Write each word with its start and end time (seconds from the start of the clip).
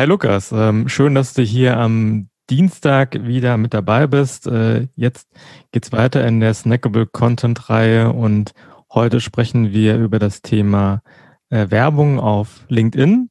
Hi 0.00 0.06
Lukas, 0.06 0.50
ähm, 0.50 0.88
schön, 0.88 1.14
dass 1.14 1.34
du 1.34 1.42
hier 1.42 1.76
am 1.76 2.30
Dienstag 2.48 3.26
wieder 3.26 3.58
mit 3.58 3.74
dabei 3.74 4.06
bist. 4.06 4.46
Äh, 4.46 4.88
jetzt 4.96 5.28
geht's 5.72 5.92
weiter 5.92 6.26
in 6.26 6.40
der 6.40 6.54
Snackable 6.54 7.04
Content 7.04 7.68
Reihe 7.68 8.10
und 8.10 8.52
heute 8.90 9.20
sprechen 9.20 9.72
wir 9.72 9.98
über 9.98 10.18
das 10.18 10.40
Thema 10.40 11.02
äh, 11.50 11.66
Werbung 11.68 12.18
auf 12.18 12.64
LinkedIn. 12.70 13.28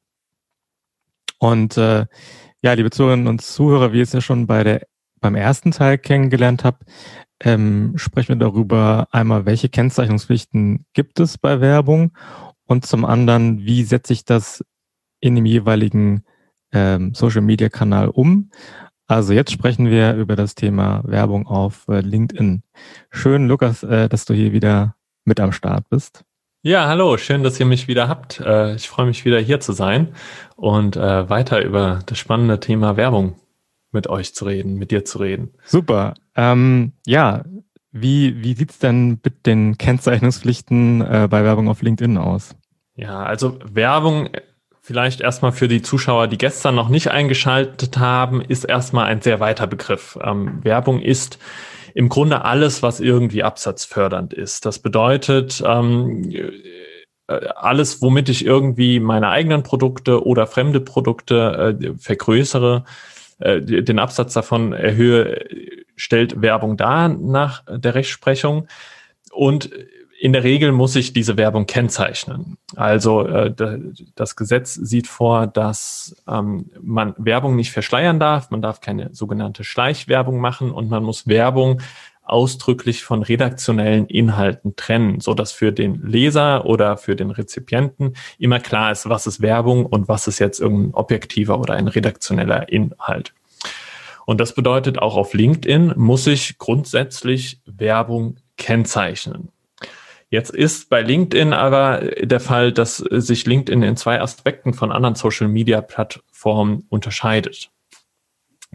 Und 1.40 1.76
äh, 1.76 2.06
ja, 2.62 2.72
liebe 2.74 2.90
Zuhörerinnen 2.90 3.26
und 3.26 3.42
Zuhörer, 3.42 3.92
wie 3.92 3.96
ihr 3.96 4.04
es 4.04 4.12
ja 4.12 4.20
schon 4.20 4.46
bei 4.46 4.62
der 4.62 4.86
beim 5.20 5.34
ersten 5.34 5.72
Teil 5.72 5.98
kennengelernt 5.98 6.62
habt, 6.62 6.84
ähm, 7.42 7.94
sprechen 7.96 8.38
wir 8.38 8.46
darüber 8.46 9.08
einmal, 9.10 9.44
welche 9.44 9.70
Kennzeichnungspflichten 9.70 10.86
gibt 10.92 11.18
es 11.18 11.36
bei 11.36 11.60
Werbung 11.60 12.12
und 12.66 12.86
zum 12.86 13.04
anderen, 13.04 13.58
wie 13.64 13.82
setze 13.82 14.12
ich 14.12 14.24
das 14.24 14.64
in 15.18 15.34
dem 15.34 15.46
jeweiligen 15.46 16.22
ähm, 16.72 17.14
Social 17.14 17.42
Media 17.42 17.68
Kanal 17.68 18.08
um. 18.08 18.50
Also 19.06 19.32
jetzt 19.32 19.50
sprechen 19.50 19.90
wir 19.90 20.14
über 20.14 20.36
das 20.36 20.54
Thema 20.54 21.02
Werbung 21.04 21.46
auf 21.46 21.86
äh, 21.88 22.00
LinkedIn. 22.00 22.62
Schön, 23.10 23.48
Lukas, 23.48 23.82
äh, 23.82 24.08
dass 24.08 24.24
du 24.24 24.34
hier 24.34 24.52
wieder 24.52 24.94
mit 25.24 25.40
am 25.40 25.52
Start 25.52 25.88
bist. 25.88 26.24
Ja, 26.62 26.86
hallo, 26.86 27.16
schön, 27.16 27.42
dass 27.42 27.58
ihr 27.58 27.66
mich 27.66 27.88
wieder 27.88 28.06
habt. 28.06 28.38
Äh, 28.40 28.74
ich 28.74 28.88
freue 28.88 29.06
mich 29.06 29.24
wieder 29.24 29.40
hier 29.40 29.60
zu 29.60 29.72
sein 29.72 30.08
und 30.56 30.94
äh, 30.96 31.28
weiter 31.28 31.64
über 31.64 32.00
das 32.06 32.18
spannende 32.18 32.60
Thema 32.60 32.96
Werbung 32.96 33.34
mit 33.92 34.08
euch 34.08 34.34
zu 34.34 34.44
reden, 34.44 34.74
mit 34.76 34.90
dir 34.90 35.04
zu 35.04 35.18
reden. 35.18 35.50
Super. 35.64 36.14
Ähm, 36.36 36.92
ja, 37.06 37.44
wie, 37.92 38.42
wie 38.44 38.54
sieht's 38.54 38.78
denn 38.78 39.18
mit 39.24 39.46
den 39.46 39.78
Kennzeichnungspflichten 39.78 41.00
äh, 41.00 41.28
bei 41.28 41.42
Werbung 41.42 41.68
auf 41.68 41.82
LinkedIn 41.82 42.18
aus? 42.18 42.54
Ja, 42.94 43.22
also 43.22 43.58
Werbung 43.64 44.28
vielleicht 44.90 45.20
erstmal 45.20 45.52
für 45.52 45.68
die 45.68 45.82
Zuschauer, 45.82 46.26
die 46.26 46.36
gestern 46.36 46.74
noch 46.74 46.88
nicht 46.88 47.12
eingeschaltet 47.12 47.98
haben, 47.98 48.40
ist 48.40 48.64
erstmal 48.64 49.06
ein 49.06 49.20
sehr 49.20 49.38
weiter 49.38 49.68
Begriff. 49.68 50.18
Ähm, 50.20 50.64
Werbung 50.64 51.00
ist 51.00 51.38
im 51.94 52.08
Grunde 52.08 52.44
alles, 52.44 52.82
was 52.82 52.98
irgendwie 52.98 53.44
absatzfördernd 53.44 54.34
ist. 54.34 54.66
Das 54.66 54.80
bedeutet, 54.80 55.62
ähm, 55.64 56.28
äh, 56.28 56.50
alles, 57.54 58.02
womit 58.02 58.28
ich 58.30 58.44
irgendwie 58.44 58.98
meine 58.98 59.28
eigenen 59.28 59.62
Produkte 59.62 60.26
oder 60.26 60.48
fremde 60.48 60.80
Produkte 60.80 61.76
äh, 61.80 61.92
vergrößere, 61.96 62.82
äh, 63.38 63.60
den 63.60 64.00
Absatz 64.00 64.32
davon 64.32 64.72
erhöhe, 64.72 65.44
stellt 65.94 66.42
Werbung 66.42 66.76
dar 66.76 67.06
nach 67.06 67.62
der 67.68 67.94
Rechtsprechung. 67.94 68.66
Und 69.30 69.70
in 70.20 70.34
der 70.34 70.44
Regel 70.44 70.70
muss 70.72 70.96
ich 70.96 71.14
diese 71.14 71.38
Werbung 71.38 71.64
kennzeichnen. 71.64 72.58
Also 72.76 73.26
äh, 73.26 73.54
das 74.14 74.36
Gesetz 74.36 74.74
sieht 74.74 75.06
vor, 75.06 75.46
dass 75.46 76.14
ähm, 76.28 76.66
man 76.82 77.14
Werbung 77.16 77.56
nicht 77.56 77.72
verschleiern 77.72 78.20
darf, 78.20 78.50
man 78.50 78.60
darf 78.60 78.82
keine 78.82 79.14
sogenannte 79.14 79.64
Schleichwerbung 79.64 80.38
machen 80.38 80.72
und 80.72 80.90
man 80.90 81.02
muss 81.04 81.26
Werbung 81.26 81.80
ausdrücklich 82.22 83.02
von 83.02 83.22
redaktionellen 83.22 84.06
Inhalten 84.08 84.76
trennen, 84.76 85.20
so 85.20 85.32
dass 85.32 85.52
für 85.52 85.72
den 85.72 86.02
Leser 86.06 86.66
oder 86.66 86.98
für 86.98 87.16
den 87.16 87.30
Rezipienten 87.30 88.14
immer 88.38 88.60
klar 88.60 88.92
ist, 88.92 89.08
was 89.08 89.26
ist 89.26 89.40
Werbung 89.40 89.86
und 89.86 90.06
was 90.06 90.28
ist 90.28 90.38
jetzt 90.38 90.60
irgendein 90.60 90.92
objektiver 90.92 91.58
oder 91.58 91.74
ein 91.74 91.88
redaktioneller 91.88 92.68
Inhalt. 92.68 93.32
Und 94.26 94.38
das 94.38 94.54
bedeutet 94.54 94.98
auch 94.98 95.16
auf 95.16 95.32
LinkedIn 95.32 95.94
muss 95.96 96.26
ich 96.26 96.58
grundsätzlich 96.58 97.58
Werbung 97.64 98.36
kennzeichnen. 98.58 99.48
Jetzt 100.30 100.50
ist 100.50 100.88
bei 100.88 101.02
LinkedIn 101.02 101.52
aber 101.52 101.98
der 102.20 102.38
Fall, 102.38 102.72
dass 102.72 102.98
sich 102.98 103.46
LinkedIn 103.46 103.82
in 103.82 103.96
zwei 103.96 104.20
Aspekten 104.20 104.74
von 104.74 104.92
anderen 104.92 105.16
Social-Media-Plattformen 105.16 106.86
unterscheidet. 106.88 107.70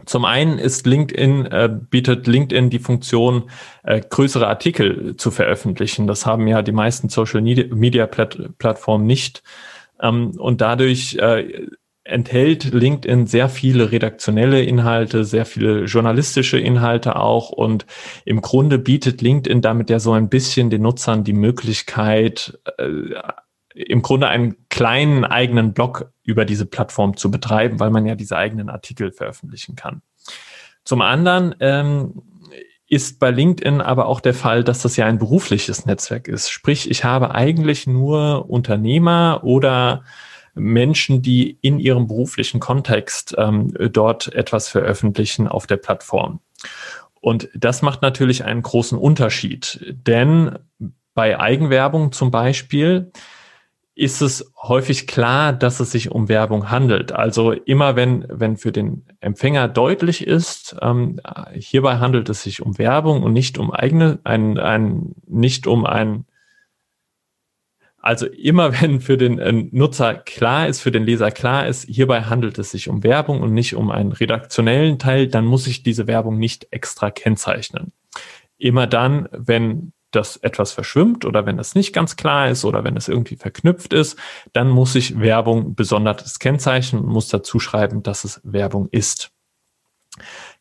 Zum 0.04 0.26
einen 0.26 0.58
ist 0.58 0.86
LinkedIn, 0.86 1.46
äh, 1.46 1.70
bietet 1.90 2.26
LinkedIn 2.26 2.68
die 2.68 2.78
Funktion, 2.78 3.50
äh, 3.82 4.02
größere 4.02 4.46
Artikel 4.46 5.16
zu 5.16 5.30
veröffentlichen. 5.30 6.06
Das 6.06 6.26
haben 6.26 6.46
ja 6.46 6.60
die 6.60 6.72
meisten 6.72 7.08
Social 7.08 7.40
Media 7.40 8.06
Plattformen 8.06 9.06
nicht. 9.06 9.42
Ähm, 10.02 10.32
und 10.36 10.60
dadurch 10.60 11.16
äh, 11.16 11.66
enthält 12.06 12.72
LinkedIn 12.72 13.26
sehr 13.26 13.48
viele 13.48 13.92
redaktionelle 13.92 14.62
Inhalte, 14.62 15.24
sehr 15.24 15.46
viele 15.46 15.84
journalistische 15.84 16.58
Inhalte 16.58 17.16
auch 17.16 17.50
und 17.50 17.86
im 18.24 18.40
Grunde 18.40 18.78
bietet 18.78 19.22
LinkedIn 19.22 19.60
damit 19.60 19.90
ja 19.90 19.98
so 19.98 20.12
ein 20.12 20.28
bisschen 20.28 20.70
den 20.70 20.82
Nutzern 20.82 21.24
die 21.24 21.32
Möglichkeit, 21.32 22.58
äh, 22.78 22.86
im 23.74 24.02
Grunde 24.02 24.28
einen 24.28 24.56
kleinen 24.70 25.24
eigenen 25.24 25.74
Blog 25.74 26.10
über 26.22 26.44
diese 26.44 26.64
Plattform 26.64 27.16
zu 27.16 27.30
betreiben, 27.30 27.78
weil 27.78 27.90
man 27.90 28.06
ja 28.06 28.14
diese 28.14 28.36
eigenen 28.36 28.70
Artikel 28.70 29.12
veröffentlichen 29.12 29.76
kann. 29.76 30.00
Zum 30.84 31.02
anderen 31.02 31.54
ähm, 31.60 32.22
ist 32.88 33.18
bei 33.18 33.30
LinkedIn 33.30 33.80
aber 33.80 34.06
auch 34.06 34.20
der 34.20 34.34
Fall, 34.34 34.64
dass 34.64 34.80
das 34.80 34.96
ja 34.96 35.06
ein 35.06 35.18
berufliches 35.18 35.86
Netzwerk 35.86 36.28
ist. 36.28 36.48
Sprich, 36.48 36.90
ich 36.90 37.04
habe 37.04 37.34
eigentlich 37.34 37.86
nur 37.86 38.48
Unternehmer 38.48 39.40
oder 39.42 40.04
Menschen, 40.56 41.22
die 41.22 41.58
in 41.60 41.78
ihrem 41.78 42.08
beruflichen 42.08 42.60
Kontext 42.60 43.34
ähm, 43.38 43.72
dort 43.92 44.32
etwas 44.34 44.68
veröffentlichen 44.68 45.46
auf 45.46 45.66
der 45.66 45.76
Plattform. 45.76 46.40
Und 47.20 47.48
das 47.54 47.82
macht 47.82 48.02
natürlich 48.02 48.44
einen 48.44 48.62
großen 48.62 48.98
Unterschied, 48.98 49.94
denn 50.06 50.58
bei 51.14 51.38
Eigenwerbung 51.38 52.12
zum 52.12 52.30
Beispiel 52.30 53.10
ist 53.96 54.20
es 54.20 54.52
häufig 54.62 55.06
klar, 55.06 55.54
dass 55.54 55.80
es 55.80 55.90
sich 55.90 56.10
um 56.10 56.28
Werbung 56.28 56.70
handelt. 56.70 57.12
Also 57.12 57.52
immer 57.52 57.96
wenn, 57.96 58.26
wenn 58.28 58.58
für 58.58 58.70
den 58.70 59.06
Empfänger 59.20 59.68
deutlich 59.68 60.26
ist, 60.26 60.76
ähm, 60.82 61.18
hierbei 61.54 61.96
handelt 61.96 62.28
es 62.28 62.42
sich 62.42 62.60
um 62.60 62.76
Werbung 62.78 63.22
und 63.22 63.32
nicht 63.32 63.56
um 63.56 63.72
eigene, 63.72 64.18
ein, 64.22 64.58
ein, 64.58 65.14
nicht 65.26 65.66
um 65.66 65.86
ein 65.86 66.26
also 68.06 68.26
immer 68.26 68.72
wenn 68.80 69.00
für 69.00 69.16
den 69.16 69.38
äh, 69.38 69.52
Nutzer 69.52 70.14
klar 70.14 70.68
ist, 70.68 70.80
für 70.80 70.92
den 70.92 71.04
Leser 71.04 71.30
klar 71.30 71.66
ist, 71.66 71.86
hierbei 71.88 72.22
handelt 72.22 72.58
es 72.58 72.70
sich 72.70 72.88
um 72.88 73.02
Werbung 73.02 73.42
und 73.42 73.52
nicht 73.52 73.74
um 73.74 73.90
einen 73.90 74.12
redaktionellen 74.12 74.98
Teil, 74.98 75.28
dann 75.28 75.44
muss 75.44 75.66
ich 75.66 75.82
diese 75.82 76.06
Werbung 76.06 76.38
nicht 76.38 76.68
extra 76.70 77.10
kennzeichnen. 77.10 77.92
Immer 78.58 78.86
dann, 78.86 79.28
wenn 79.32 79.92
das 80.12 80.36
etwas 80.36 80.72
verschwimmt 80.72 81.24
oder 81.24 81.44
wenn 81.44 81.58
es 81.58 81.74
nicht 81.74 81.92
ganz 81.92 82.16
klar 82.16 82.48
ist 82.48 82.64
oder 82.64 82.84
wenn 82.84 82.96
es 82.96 83.08
irgendwie 83.08 83.36
verknüpft 83.36 83.92
ist, 83.92 84.18
dann 84.52 84.70
muss 84.70 84.94
ich 84.94 85.20
Werbung 85.20 85.74
besonders 85.74 86.38
kennzeichnen 86.38 87.02
und 87.02 87.10
muss 87.10 87.28
dazu 87.28 87.58
schreiben, 87.58 88.02
dass 88.02 88.24
es 88.24 88.40
Werbung 88.44 88.88
ist. 88.92 89.30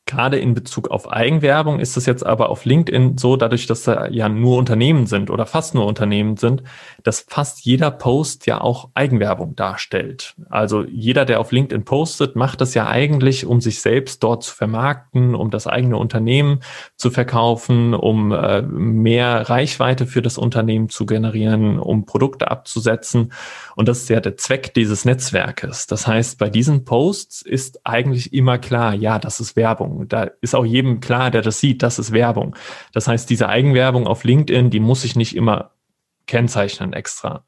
Gerade 0.08 0.38
in 0.38 0.54
Bezug 0.54 0.92
auf 0.92 1.12
Eigenwerbung 1.12 1.80
ist 1.80 1.98
es 1.98 2.06
jetzt 2.06 2.24
aber 2.24 2.50
auf 2.50 2.64
LinkedIn 2.64 3.18
so, 3.18 3.38
dadurch, 3.38 3.66
dass 3.66 3.84
da 3.84 4.08
ja 4.08 4.30
nur 4.30 4.58
Unternehmen 4.58 5.08
sind 5.08 5.32
oder 5.32 5.48
fast 5.48 5.74
nur 5.74 5.88
Unternehmen 5.88 6.38
sind, 6.38 6.62
dass 7.02 7.26
fast 7.28 7.66
jeder 7.66 7.90
Post 7.90 8.46
ja 8.46 8.62
auch 8.62 8.90
Eigenwerbung 8.94 9.56
darstellt. 9.56 10.36
Also 10.48 10.84
jeder, 10.84 11.26
der 11.26 11.40
auf 11.40 11.52
LinkedIn 11.52 11.86
postet, 11.86 12.36
macht 12.36 12.62
das 12.62 12.76
ja 12.76 12.88
eigentlich, 12.88 13.48
um 13.48 13.62
sich 13.62 13.82
selbst 13.82 14.22
dort 14.22 14.44
zu 14.44 14.54
vermarkten, 14.54 15.34
um 15.34 15.50
das 15.50 15.66
eigene 15.66 15.98
Unternehmen 15.98 16.60
zu 16.98 17.10
verkaufen, 17.10 17.96
um 17.96 18.32
äh, 18.32 18.62
mehr 18.62 19.50
Reichweite 19.50 20.06
für 20.06 20.22
das 20.22 20.38
Unternehmen 20.38 20.90
zu 20.90 21.08
generieren, 21.08 21.80
um 21.80 22.06
Produkte 22.06 22.52
abzusetzen. 22.52 23.34
Und 23.76 23.88
das 23.88 24.04
ist 24.04 24.10
ja 24.10 24.20
der 24.20 24.38
Zweck 24.38 24.76
dieses 24.76 25.04
Netzwerkes. 25.04 25.88
Das 25.88 26.06
heißt, 26.06 26.38
bei 26.38 26.50
diesen 26.52 26.86
Posts 26.86 27.42
ist 27.42 27.80
eigentlich 27.88 28.34
immer 28.34 28.60
klar, 28.60 28.94
ja, 28.94 29.18
das 29.18 29.40
ist 29.40 29.56
Werbung. 29.56 29.94
Da 30.07 30.29
ist 30.41 30.56
auch 30.56 30.66
jedem 30.66 31.00
klar, 31.00 31.31
der 31.31 31.41
das 31.41 31.59
sieht, 31.59 31.83
das 31.83 32.00
ist 32.00 32.11
Werbung. 32.11 32.56
Das 32.94 33.07
heißt, 33.07 33.29
diese 33.29 33.50
Eigenwerbung 33.50 34.07
auf 34.07 34.23
LinkedIn, 34.23 34.69
die 34.69 34.79
muss 34.79 35.03
ich 35.03 35.16
nicht 35.16 35.35
immer 35.35 35.72
kennzeichnen 36.28 36.94
extra. 36.94 37.44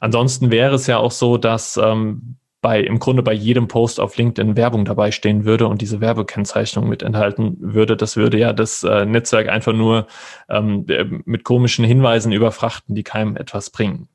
Ansonsten 0.00 0.50
wäre 0.50 0.74
es 0.74 0.86
ja 0.86 0.98
auch 0.98 1.10
so, 1.10 1.38
dass 1.38 1.76
ähm, 1.76 2.36
bei 2.60 2.80
im 2.80 2.98
Grunde 2.98 3.22
bei 3.22 3.32
jedem 3.32 3.68
Post 3.68 4.00
auf 4.00 4.16
LinkedIn 4.16 4.56
Werbung 4.56 4.84
dabei 4.84 5.12
stehen 5.12 5.44
würde 5.44 5.68
und 5.68 5.82
diese 5.82 6.00
Werbekennzeichnung 6.00 6.88
mit 6.88 7.02
enthalten 7.02 7.56
würde. 7.60 7.96
Das 7.96 8.16
würde 8.16 8.38
ja 8.38 8.52
das 8.52 8.82
äh, 8.82 9.04
Netzwerk 9.04 9.48
einfach 9.48 9.72
nur 9.72 10.06
ähm, 10.48 10.84
mit 11.24 11.44
komischen 11.44 11.84
Hinweisen 11.84 12.32
überfrachten, 12.32 12.94
die 12.94 13.04
keinem 13.04 13.36
etwas 13.36 13.70
bringen. 13.70 14.08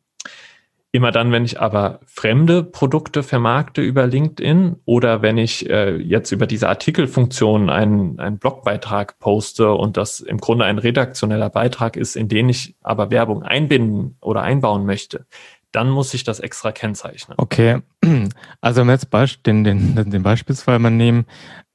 Immer 0.93 1.11
dann, 1.11 1.31
wenn 1.31 1.45
ich 1.45 1.61
aber 1.61 2.01
fremde 2.05 2.63
Produkte 2.63 3.23
vermarkte 3.23 3.81
über 3.81 4.07
LinkedIn 4.07 4.75
oder 4.83 5.21
wenn 5.21 5.37
ich 5.37 5.69
äh, 5.69 5.95
jetzt 5.95 6.31
über 6.31 6.47
diese 6.47 6.67
Artikelfunktion 6.67 7.69
einen, 7.69 8.19
einen 8.19 8.39
Blogbeitrag 8.39 9.17
poste 9.19 9.71
und 9.71 9.95
das 9.95 10.19
im 10.19 10.37
Grunde 10.37 10.65
ein 10.65 10.79
redaktioneller 10.79 11.49
Beitrag 11.49 11.95
ist, 11.95 12.17
in 12.17 12.27
den 12.27 12.49
ich 12.49 12.75
aber 12.81 13.09
Werbung 13.09 13.41
einbinden 13.41 14.17
oder 14.19 14.41
einbauen 14.41 14.85
möchte, 14.85 15.25
dann 15.71 15.89
muss 15.89 16.13
ich 16.13 16.25
das 16.25 16.41
extra 16.41 16.73
kennzeichnen. 16.73 17.35
Okay, 17.37 17.79
also 18.61 18.81
wenn 18.81 18.87
wir 18.87 18.93
jetzt 18.93 19.47
den, 19.47 19.63
den, 19.63 19.95
den 19.95 20.23
Beispielsfall 20.23 20.79
mal 20.79 20.89
nehmen, 20.89 21.25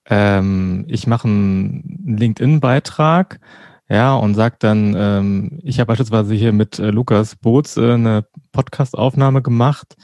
ähm, 0.08 0.84
ich 0.88 1.06
mache 1.06 1.26
einen 1.26 2.16
LinkedIn-Beitrag, 2.18 3.40
ja, 3.88 4.14
und 4.16 4.34
sagt 4.34 4.64
dann, 4.64 4.94
ähm, 4.96 5.60
ich 5.62 5.78
habe 5.78 5.88
beispielsweise 5.88 6.34
hier 6.34 6.52
mit 6.52 6.78
äh, 6.78 6.90
Lukas 6.90 7.36
Boots 7.36 7.76
äh, 7.76 7.92
eine 7.92 8.26
Podcast-Aufnahme 8.52 9.42
gemacht 9.42 9.96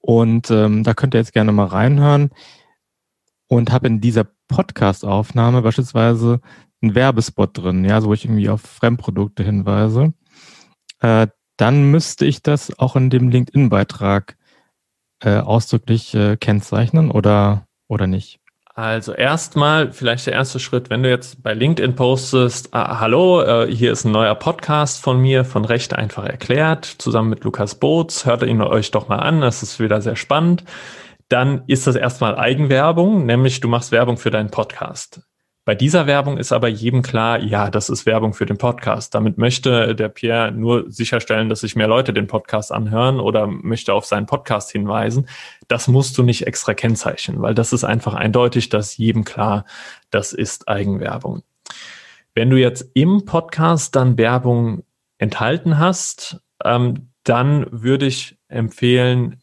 und 0.00 0.50
ähm, 0.50 0.84
da 0.84 0.94
könnt 0.94 1.14
ihr 1.14 1.20
jetzt 1.20 1.32
gerne 1.32 1.52
mal 1.52 1.66
reinhören. 1.66 2.30
und 3.48 3.70
habe 3.70 3.86
in 3.86 4.00
dieser 4.00 4.26
Podcast-Aufnahme 4.48 5.62
beispielsweise 5.62 6.40
einen 6.82 6.94
Werbespot 6.94 7.56
drin, 7.58 7.84
ja, 7.84 8.00
so 8.00 8.08
wo 8.08 8.14
ich 8.14 8.24
irgendwie 8.24 8.48
auf 8.48 8.62
Fremdprodukte 8.62 9.44
hinweise, 9.44 10.14
äh, 11.00 11.28
dann 11.56 11.90
müsste 11.90 12.24
ich 12.26 12.42
das 12.42 12.78
auch 12.78 12.96
in 12.96 13.10
dem 13.10 13.28
LinkedIn-Beitrag 13.28 14.36
äh, 15.20 15.38
ausdrücklich 15.38 16.14
äh, 16.14 16.36
kennzeichnen 16.36 17.10
oder, 17.10 17.66
oder 17.88 18.06
nicht. 18.06 18.41
Also 18.74 19.12
erstmal 19.12 19.92
vielleicht 19.92 20.26
der 20.26 20.32
erste 20.32 20.58
Schritt, 20.58 20.88
wenn 20.88 21.02
du 21.02 21.10
jetzt 21.10 21.42
bei 21.42 21.52
LinkedIn 21.52 21.94
postest, 21.94 22.72
ah, 22.72 23.00
hallo, 23.00 23.42
äh, 23.42 23.70
hier 23.70 23.92
ist 23.92 24.06
ein 24.06 24.12
neuer 24.12 24.34
Podcast 24.34 25.02
von 25.02 25.20
mir, 25.20 25.44
von 25.44 25.66
Recht 25.66 25.94
einfach 25.94 26.24
erklärt, 26.24 26.86
zusammen 26.86 27.28
mit 27.28 27.44
Lukas 27.44 27.74
Boots, 27.74 28.24
hört 28.24 28.42
ihn 28.44 28.62
euch 28.62 28.90
doch 28.90 29.08
mal 29.08 29.18
an, 29.18 29.42
das 29.42 29.62
ist 29.62 29.78
wieder 29.78 30.00
sehr 30.00 30.16
spannend. 30.16 30.64
Dann 31.28 31.64
ist 31.66 31.86
das 31.86 31.96
erstmal 31.96 32.36
Eigenwerbung, 32.36 33.26
nämlich 33.26 33.60
du 33.60 33.68
machst 33.68 33.92
Werbung 33.92 34.16
für 34.16 34.30
deinen 34.30 34.50
Podcast. 34.50 35.20
Bei 35.64 35.76
dieser 35.76 36.08
Werbung 36.08 36.38
ist 36.38 36.50
aber 36.50 36.66
jedem 36.66 37.02
klar, 37.02 37.38
ja, 37.38 37.70
das 37.70 37.88
ist 37.88 38.04
Werbung 38.04 38.34
für 38.34 38.46
den 38.46 38.58
Podcast. 38.58 39.14
Damit 39.14 39.38
möchte 39.38 39.94
der 39.94 40.08
Pierre 40.08 40.50
nur 40.50 40.90
sicherstellen, 40.90 41.48
dass 41.48 41.60
sich 41.60 41.76
mehr 41.76 41.86
Leute 41.86 42.12
den 42.12 42.26
Podcast 42.26 42.72
anhören 42.72 43.20
oder 43.20 43.46
möchte 43.46 43.94
auf 43.94 44.04
seinen 44.04 44.26
Podcast 44.26 44.72
hinweisen. 44.72 45.28
Das 45.68 45.86
musst 45.86 46.18
du 46.18 46.24
nicht 46.24 46.48
extra 46.48 46.74
kennzeichnen, 46.74 47.40
weil 47.42 47.54
das 47.54 47.72
ist 47.72 47.84
einfach 47.84 48.14
eindeutig, 48.14 48.70
dass 48.70 48.96
jedem 48.96 49.22
klar, 49.24 49.64
das 50.10 50.32
ist 50.32 50.68
Eigenwerbung. 50.68 51.44
Wenn 52.34 52.50
du 52.50 52.56
jetzt 52.56 52.90
im 52.94 53.24
Podcast 53.24 53.94
dann 53.94 54.18
Werbung 54.18 54.82
enthalten 55.18 55.78
hast, 55.78 56.40
ähm, 56.64 57.10
dann 57.22 57.66
würde 57.70 58.06
ich 58.06 58.36
empfehlen, 58.48 59.41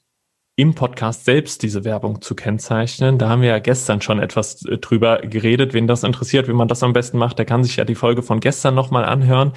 im 0.59 0.75
Podcast 0.75 1.23
selbst 1.23 1.63
diese 1.63 1.85
Werbung 1.85 2.21
zu 2.21 2.35
kennzeichnen. 2.35 3.17
Da 3.17 3.29
haben 3.29 3.41
wir 3.41 3.47
ja 3.47 3.59
gestern 3.59 4.01
schon 4.01 4.19
etwas 4.19 4.65
äh, 4.65 4.77
drüber 4.77 5.19
geredet. 5.19 5.73
Wen 5.73 5.87
das 5.87 6.03
interessiert, 6.03 6.49
wie 6.49 6.53
man 6.53 6.67
das 6.67 6.83
am 6.83 6.91
besten 6.91 7.17
macht, 7.17 7.37
der 7.39 7.45
kann 7.45 7.63
sich 7.63 7.77
ja 7.77 7.85
die 7.85 7.95
Folge 7.95 8.23
von 8.23 8.41
gestern 8.41 8.75
nochmal 8.75 9.05
anhören. 9.05 9.53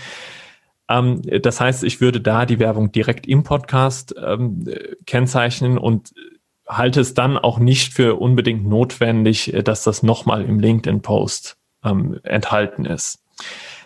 Ähm, 0.88 1.20
das 1.43 1.60
heißt, 1.60 1.82
ich 1.82 2.00
würde 2.00 2.20
da 2.20 2.46
die 2.46 2.60
Werbung 2.60 2.93
direkt 2.93 3.26
im 3.26 3.43
Podcast 3.43 4.14
ähm, 4.25 4.64
kennzeichnen 5.04 5.76
und 5.76 6.12
halte 6.69 7.00
es 7.00 7.14
dann 7.14 7.37
auch 7.37 7.58
nicht 7.58 7.93
für 7.93 8.20
unbedingt 8.20 8.64
notwendig, 8.64 9.52
äh, 9.52 9.64
dass 9.64 9.82
das 9.82 10.05
nochmal 10.05 10.44
im 10.44 10.60
LinkedIn-Post 10.60 11.56
ähm, 11.84 12.20
enthalten 12.22 12.84
ist. 12.84 13.25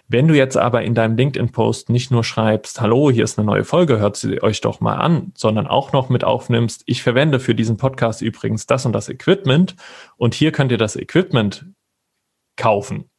Wenn 0.09 0.29
du 0.29 0.37
jetzt 0.37 0.57
aber 0.57 0.83
in 0.83 0.95
deinem 0.95 1.17
LinkedIn-Post 1.17 1.91
nicht 1.91 2.13
nur 2.13 2.23
schreibst, 2.23 2.81
hallo, 2.81 3.11
hier 3.11 3.25
ist 3.25 3.39
eine 3.39 3.47
neue 3.47 3.65
Folge, 3.65 3.99
hört 3.99 4.17
sie 4.17 4.41
euch 4.41 4.61
doch 4.61 4.81
mal 4.81 4.95
an, 4.95 5.33
sondern 5.35 5.67
auch 5.67 5.93
noch 5.93 6.11
mit 6.11 6.23
aufnimmst, 6.23 6.85
ich 6.87 7.03
verwende 7.03 7.41
für 7.41 7.57
diesen 7.57 7.77
Podcast 7.77 8.23
übrigens 8.23 8.67
das 8.67 8.87
und 8.87 8.93
das 8.93 9.09
Equipment 9.09 9.75
und 10.17 10.35
hier 10.35 10.53
könnt 10.53 10.71
ihr 10.71 10.79
das 10.79 10.95
Equipment 10.95 11.67
kaufen. 12.57 13.11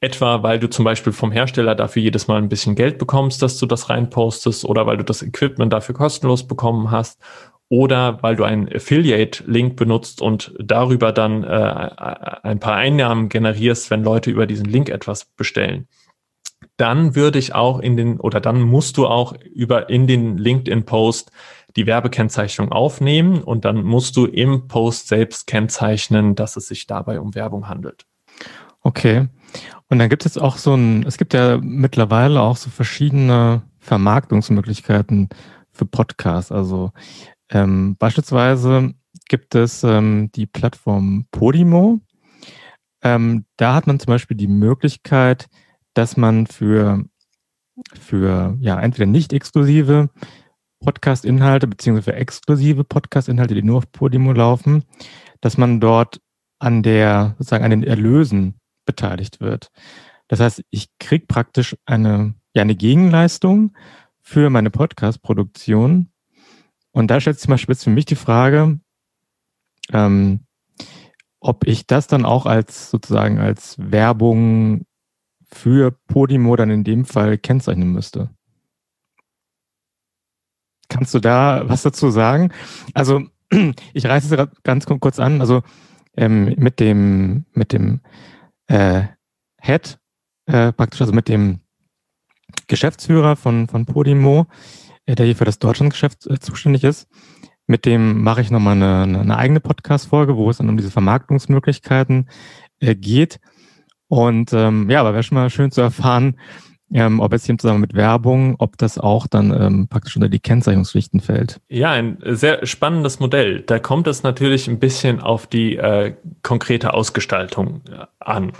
Etwa, 0.00 0.42
weil 0.42 0.58
du 0.58 0.68
zum 0.68 0.84
Beispiel 0.84 1.12
vom 1.12 1.30
Hersteller 1.30 1.76
dafür 1.76 2.02
jedes 2.02 2.26
Mal 2.26 2.38
ein 2.38 2.48
bisschen 2.48 2.74
Geld 2.74 2.98
bekommst, 2.98 3.40
dass 3.42 3.58
du 3.58 3.66
das 3.66 3.88
reinpostest 3.88 4.64
oder 4.64 4.86
weil 4.86 4.96
du 4.96 5.04
das 5.04 5.22
Equipment 5.22 5.72
dafür 5.72 5.94
kostenlos 5.94 6.44
bekommen 6.44 6.90
hast 6.90 7.20
oder 7.68 8.20
weil 8.20 8.34
du 8.34 8.42
einen 8.42 8.68
Affiliate-Link 8.68 9.76
benutzt 9.76 10.22
und 10.22 10.54
darüber 10.58 11.12
dann 11.12 11.44
äh, 11.44 11.46
ein 12.42 12.58
paar 12.58 12.74
Einnahmen 12.74 13.28
generierst, 13.28 13.92
wenn 13.92 14.02
Leute 14.02 14.32
über 14.32 14.46
diesen 14.46 14.66
Link 14.66 14.88
etwas 14.88 15.26
bestellen 15.26 15.86
dann 16.80 17.14
würde 17.14 17.38
ich 17.38 17.54
auch 17.54 17.78
in 17.78 17.96
den 17.96 18.18
oder 18.18 18.40
dann 18.40 18.62
musst 18.62 18.96
du 18.96 19.06
auch 19.06 19.34
über 19.54 19.90
in 19.90 20.06
den 20.06 20.38
LinkedIn 20.38 20.84
Post 20.84 21.30
die 21.76 21.86
Werbekennzeichnung 21.86 22.72
aufnehmen 22.72 23.42
und 23.42 23.64
dann 23.64 23.82
musst 23.82 24.16
du 24.16 24.26
im 24.26 24.66
Post 24.66 25.08
selbst 25.08 25.46
kennzeichnen, 25.46 26.34
dass 26.34 26.56
es 26.56 26.66
sich 26.66 26.86
dabei 26.86 27.20
um 27.20 27.34
Werbung 27.34 27.68
handelt. 27.68 28.06
Okay. 28.82 29.28
Und 29.88 29.98
dann 29.98 30.08
gibt 30.08 30.24
es 30.24 30.34
jetzt 30.34 30.42
auch 30.42 30.56
so 30.56 30.74
ein, 30.74 31.04
es 31.04 31.18
gibt 31.18 31.34
ja 31.34 31.58
mittlerweile 31.58 32.40
auch 32.40 32.56
so 32.56 32.70
verschiedene 32.70 33.62
Vermarktungsmöglichkeiten 33.78 35.28
für 35.70 35.84
Podcasts. 35.84 36.50
Also 36.50 36.92
ähm, 37.50 37.96
beispielsweise 37.98 38.94
gibt 39.28 39.54
es 39.54 39.84
ähm, 39.84 40.30
die 40.34 40.46
Plattform 40.46 41.26
Podimo. 41.30 42.00
Ähm, 43.02 43.44
da 43.56 43.74
hat 43.74 43.86
man 43.86 43.98
zum 43.98 44.12
Beispiel 44.12 44.36
die 44.36 44.48
Möglichkeit, 44.48 45.48
dass 45.94 46.16
man 46.16 46.46
für, 46.46 47.04
für 47.98 48.56
ja, 48.60 48.80
entweder 48.80 49.06
nicht 49.06 49.32
exklusive 49.32 50.10
Podcast-Inhalte 50.80 51.66
beziehungsweise 51.66 52.12
für 52.12 52.16
exklusive 52.16 52.84
Podcast-Inhalte, 52.84 53.54
die 53.54 53.62
nur 53.62 53.78
auf 53.78 53.92
Podimo 53.92 54.32
laufen, 54.32 54.84
dass 55.40 55.58
man 55.58 55.80
dort 55.80 56.20
an 56.58 56.82
der, 56.82 57.34
sozusagen 57.38 57.64
an 57.64 57.70
den 57.70 57.84
Erlösen 57.84 58.58
beteiligt 58.86 59.40
wird. 59.40 59.70
Das 60.28 60.40
heißt, 60.40 60.62
ich 60.70 60.88
krieg 60.98 61.28
praktisch 61.28 61.76
eine, 61.86 62.34
ja, 62.54 62.62
eine 62.62 62.76
Gegenleistung 62.76 63.76
für 64.20 64.48
meine 64.50 64.70
Podcast-Produktion. 64.70 66.10
Und 66.92 67.10
da 67.10 67.20
stellt 67.20 67.36
sich 67.36 67.44
zum 67.44 67.52
Beispiel 67.52 67.74
jetzt 67.74 67.84
für 67.84 67.90
mich 67.90 68.04
die 68.04 68.16
Frage, 68.16 68.80
ähm, 69.92 70.46
ob 71.40 71.66
ich 71.66 71.86
das 71.86 72.06
dann 72.06 72.24
auch 72.24 72.46
als 72.46 72.90
sozusagen 72.90 73.38
als 73.38 73.76
Werbung 73.78 74.86
für 75.52 75.92
Podimo 76.06 76.56
dann 76.56 76.70
in 76.70 76.84
dem 76.84 77.04
Fall 77.04 77.38
kennzeichnen 77.38 77.92
müsste. 77.92 78.30
Kannst 80.88 81.14
du 81.14 81.20
da 81.20 81.68
was 81.68 81.82
dazu 81.82 82.10
sagen? 82.10 82.52
Also 82.94 83.22
ich 83.94 84.06
reiße 84.06 84.34
es 84.34 84.48
ganz 84.62 84.86
kurz 84.86 85.18
an. 85.18 85.40
Also 85.40 85.62
ähm, 86.16 86.54
mit 86.56 86.80
dem 86.80 87.44
mit 87.52 87.72
dem 87.72 88.00
äh, 88.66 89.04
Head 89.60 89.98
äh, 90.46 90.72
praktisch, 90.72 91.00
also 91.00 91.12
mit 91.12 91.28
dem 91.28 91.60
Geschäftsführer 92.66 93.36
von 93.36 93.68
von 93.68 93.86
Podimo, 93.86 94.46
äh, 95.06 95.14
der 95.14 95.26
hier 95.26 95.36
für 95.36 95.44
das 95.44 95.58
Deutschlandgeschäft 95.58 96.26
äh, 96.26 96.40
zuständig 96.40 96.84
ist, 96.84 97.08
mit 97.66 97.86
dem 97.86 98.22
mache 98.22 98.40
ich 98.40 98.50
nochmal 98.50 98.74
eine, 98.74 99.20
eine 99.20 99.36
eigene 99.36 99.60
Podcast-Folge, 99.60 100.36
wo 100.36 100.50
es 100.50 100.58
dann 100.58 100.68
um 100.68 100.76
diese 100.76 100.90
Vermarktungsmöglichkeiten 100.90 102.28
äh, 102.80 102.96
geht. 102.96 103.38
Und 104.10 104.52
ähm, 104.52 104.90
ja, 104.90 105.00
aber 105.00 105.12
wäre 105.12 105.22
schon 105.22 105.36
mal 105.36 105.50
schön 105.50 105.70
zu 105.70 105.80
erfahren, 105.80 106.34
ähm, 106.92 107.20
ob 107.20 107.32
jetzt 107.32 107.46
hier 107.46 107.56
zusammen 107.56 107.80
mit 107.80 107.94
Werbung, 107.94 108.56
ob 108.58 108.76
das 108.76 108.98
auch 108.98 109.28
dann 109.28 109.52
ähm, 109.52 109.86
praktisch 109.88 110.16
unter 110.16 110.28
die 110.28 110.40
Kennzeichnungspflichten 110.40 111.20
fällt. 111.20 111.60
Ja, 111.68 111.92
ein 111.92 112.18
sehr 112.24 112.66
spannendes 112.66 113.20
Modell. 113.20 113.60
Da 113.60 113.78
kommt 113.78 114.08
es 114.08 114.24
natürlich 114.24 114.66
ein 114.66 114.80
bisschen 114.80 115.20
auf 115.20 115.46
die 115.46 115.76
äh, 115.76 116.14
konkrete 116.42 116.92
Ausgestaltung 116.92 117.82
äh, 117.88 118.06
an. 118.18 118.50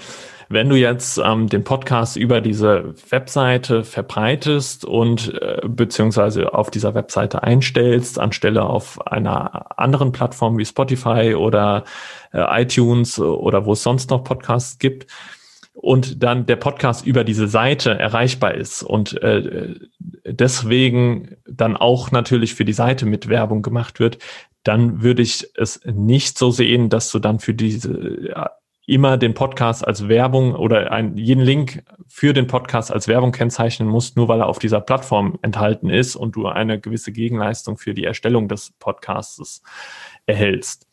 Wenn 0.49 0.69
du 0.69 0.77
jetzt 0.77 1.19
ähm, 1.19 1.49
den 1.49 1.65
Podcast 1.65 2.17
über 2.17 2.41
diese 2.41 2.95
Webseite 3.09 3.83
verbreitest 3.83 4.85
und 4.85 5.35
äh, 5.35 5.61
beziehungsweise 5.67 6.55
auf 6.55 6.71
dieser 6.71 6.95
Webseite 6.95 7.43
einstellst, 7.43 8.21
anstelle 8.21 8.63
auf 8.63 9.05
einer 9.05 9.79
anderen 9.79 10.13
Plattform 10.13 10.59
wie 10.59 10.65
Spotify 10.65 11.35
oder 11.37 11.83
äh, 12.33 12.63
iTunes 12.63 13.19
oder 13.19 13.65
wo 13.65 13.73
es 13.73 13.83
sonst 13.83 14.11
noch 14.11 14.25
Podcasts 14.25 14.79
gibt, 14.79 15.07
und 15.81 16.23
dann 16.23 16.45
der 16.45 16.57
Podcast 16.57 17.07
über 17.07 17.25
diese 17.25 17.49
Seite 17.49 17.99
erreichbar 17.99 18.55
ist 18.55 18.83
und 18.83 19.21
äh, 19.23 19.75
deswegen 20.27 21.37
dann 21.49 21.77
auch 21.77 22.11
natürlich 22.11 22.55
für 22.55 22.67
die 22.67 22.75
Seite 22.75 23.07
mit 23.07 23.29
Werbung 23.29 23.63
gemacht 23.63 23.99
wird, 23.99 24.19
dann 24.63 25.03
würde 25.03 25.23
ich 25.23 25.49
es 25.57 25.81
nicht 25.87 26.37
so 26.37 26.51
sehen, 26.51 26.91
dass 26.91 27.11
du 27.11 27.19
dann 27.19 27.39
für 27.39 27.55
diese 27.55 28.29
ja, 28.29 28.51
immer 28.87 29.17
den 29.17 29.33
Podcast 29.33 29.87
als 29.87 30.07
Werbung 30.07 30.55
oder 30.55 30.93
ein, 30.93 31.17
jeden 31.17 31.43
Link 31.43 31.83
für 32.09 32.35
den 32.35 32.47
Podcast 32.47 32.93
als 32.93 33.09
Werbung 33.09 33.33
kennzeichnen 33.33 33.89
musst, 33.89 34.19
nur 34.19 34.29
weil 34.29 34.41
er 34.41 34.49
auf 34.49 34.59
dieser 34.59 34.83
Plattform 34.83 35.39
enthalten 35.41 35.89
ist 35.89 36.15
und 36.15 36.37
du 36.37 36.47
eine 36.47 36.79
gewisse 36.79 37.13
Gegenleistung 37.13 37.79
für 37.79 37.95
die 37.95 38.05
Erstellung 38.05 38.49
des 38.49 38.73
Podcasts 38.79 39.63
erhältst. 40.27 40.90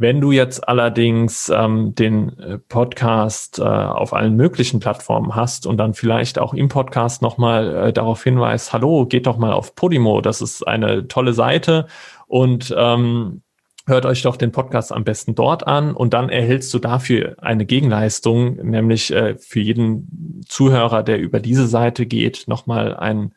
Wenn 0.00 0.20
du 0.20 0.30
jetzt 0.30 0.68
allerdings 0.68 1.48
ähm, 1.48 1.92
den 1.96 2.38
äh, 2.38 2.58
Podcast 2.58 3.58
äh, 3.58 3.62
auf 3.62 4.14
allen 4.14 4.36
möglichen 4.36 4.78
Plattformen 4.78 5.34
hast 5.34 5.66
und 5.66 5.76
dann 5.76 5.92
vielleicht 5.92 6.38
auch 6.38 6.54
im 6.54 6.68
Podcast 6.68 7.20
nochmal 7.20 7.88
äh, 7.88 7.92
darauf 7.92 8.22
hinweist, 8.22 8.72
hallo, 8.72 9.06
geht 9.06 9.26
doch 9.26 9.38
mal 9.38 9.52
auf 9.52 9.74
Podimo, 9.74 10.20
das 10.20 10.40
ist 10.40 10.66
eine 10.66 11.08
tolle 11.08 11.32
Seite 11.32 11.88
und 12.28 12.72
ähm, 12.78 13.42
hört 13.88 14.06
euch 14.06 14.22
doch 14.22 14.36
den 14.36 14.52
Podcast 14.52 14.92
am 14.92 15.02
besten 15.02 15.34
dort 15.34 15.66
an 15.66 15.94
und 15.94 16.14
dann 16.14 16.28
erhältst 16.28 16.72
du 16.72 16.78
dafür 16.78 17.34
eine 17.38 17.66
Gegenleistung, 17.66 18.54
nämlich 18.56 19.12
äh, 19.12 19.36
für 19.36 19.60
jeden 19.60 20.42
Zuhörer, 20.46 21.02
der 21.02 21.18
über 21.18 21.40
diese 21.40 21.66
Seite 21.66 22.06
geht, 22.06 22.44
nochmal 22.46 22.94
ein 22.94 23.34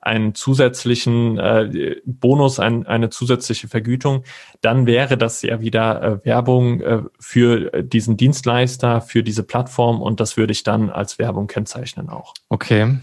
einen 0.00 0.34
zusätzlichen 0.34 1.38
äh, 1.38 1.96
Bonus, 2.04 2.58
ein, 2.58 2.86
eine 2.86 3.10
zusätzliche 3.10 3.68
Vergütung, 3.68 4.24
dann 4.60 4.86
wäre 4.86 5.18
das 5.18 5.42
ja 5.42 5.60
wieder 5.60 6.02
äh, 6.02 6.24
Werbung 6.24 6.80
äh, 6.80 7.02
für 7.18 7.82
diesen 7.82 8.16
Dienstleister, 8.16 9.00
für 9.00 9.22
diese 9.22 9.42
Plattform 9.42 10.00
und 10.00 10.20
das 10.20 10.36
würde 10.36 10.52
ich 10.52 10.62
dann 10.62 10.90
als 10.90 11.18
Werbung 11.18 11.46
kennzeichnen 11.46 12.08
auch. 12.08 12.34
Okay. 12.48 12.96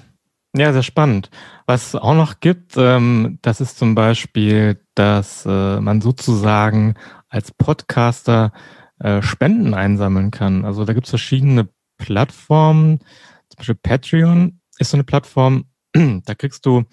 Ja, 0.55 0.73
sehr 0.73 0.83
spannend. 0.83 1.29
Was 1.67 1.87
es 1.87 1.95
auch 1.95 2.15
noch 2.15 2.39
gibt, 2.39 2.77
ähm, 2.77 3.37
das 3.41 3.61
ist 3.61 3.77
zum 3.77 3.93
Beispiel, 3.93 4.79
dass 4.95 5.45
äh, 5.45 5.79
man 5.79 6.01
sozusagen 6.01 6.95
als 7.29 7.51
Podcaster 7.51 8.51
äh, 8.99 9.21
Spenden 9.21 9.73
einsammeln 9.75 10.31
kann. 10.31 10.65
Also 10.65 10.85
da 10.85 10.93
gibt 10.93 11.05
es 11.05 11.11
verschiedene 11.11 11.67
Plattformen, 11.97 12.99
zum 13.49 13.57
Beispiel 13.57 13.75
Patreon 13.75 14.59
ist 14.79 14.91
so 14.91 14.97
eine 14.97 15.03
Plattform, 15.03 15.65
da 16.25 16.35
kriegst 16.35 16.65
du 16.65 16.83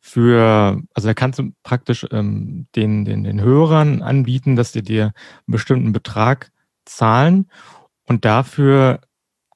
für, 0.00 0.80
also 0.94 1.08
da 1.08 1.14
kannst 1.14 1.38
du 1.38 1.52
praktisch 1.62 2.06
ähm, 2.12 2.66
den, 2.74 3.04
den, 3.04 3.24
den 3.24 3.40
Hörern 3.40 4.02
anbieten, 4.02 4.56
dass 4.56 4.72
die 4.72 4.82
dir 4.82 5.04
einen 5.04 5.12
bestimmten 5.52 5.92
Betrag 5.92 6.50
zahlen 6.84 7.50
und 8.06 8.24
dafür 8.24 9.00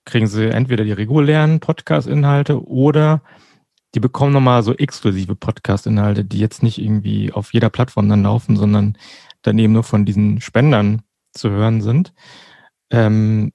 kriegen 0.05 0.27
sie 0.27 0.51
entweder 0.51 0.85
die 0.85 0.93
regulären 0.93 1.61
Podcast-Inhalte 1.61 2.67
oder 2.67 3.23
die 3.95 4.01
bekommen 4.01 4.33
nochmal 4.33 4.63
so 4.63 4.75
exklusive 4.75 5.37
Podcast-Inhalte, 5.37 6.25
die 6.25 6.39
jetzt 6.39 6.63
nicht 6.63 6.79
irgendwie 6.79 7.33
auf 7.33 7.53
jeder 7.53 7.71
Plattform 7.71 8.09
dann 8.09 8.23
laufen, 8.23 8.57
sondern 8.57 8.97
dann 9.43 9.59
eben 9.59 9.73
nur 9.73 9.85
von 9.85 10.05
diesen 10.05 10.41
Spendern 10.41 11.03
zu 11.33 11.51
hören 11.51 11.83
sind. 11.83 12.13
Ähm, 12.91 13.53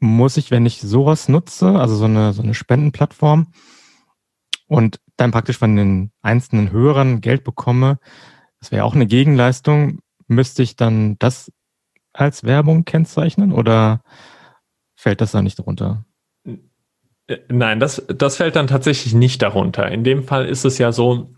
muss 0.00 0.36
ich, 0.36 0.50
wenn 0.50 0.64
ich 0.64 0.80
sowas 0.80 1.28
nutze, 1.28 1.78
also 1.78 1.96
so 1.96 2.04
eine, 2.04 2.32
so 2.32 2.42
eine 2.42 2.54
Spendenplattform 2.54 3.48
und 4.68 5.00
dann 5.16 5.32
praktisch 5.32 5.58
von 5.58 5.74
den 5.74 6.12
einzelnen 6.22 6.70
Hörern 6.70 7.20
Geld 7.20 7.42
bekomme, 7.42 7.98
das 8.60 8.70
wäre 8.70 8.84
auch 8.84 8.94
eine 8.94 9.06
Gegenleistung, 9.06 10.00
müsste 10.26 10.62
ich 10.62 10.76
dann 10.76 11.16
das 11.18 11.50
als 12.12 12.44
Werbung 12.44 12.84
kennzeichnen 12.84 13.52
oder 13.52 14.02
fällt 14.94 15.20
das 15.20 15.32
da 15.32 15.42
nicht 15.42 15.58
drunter? 15.58 16.04
Äh, 17.26 17.38
nein, 17.48 17.80
das, 17.80 18.04
das 18.08 18.36
fällt 18.36 18.56
dann 18.56 18.66
tatsächlich 18.66 19.14
nicht 19.14 19.42
darunter. 19.42 19.90
In 19.90 20.04
dem 20.04 20.24
Fall 20.24 20.46
ist 20.46 20.64
es 20.64 20.78
ja 20.78 20.92
so, 20.92 21.34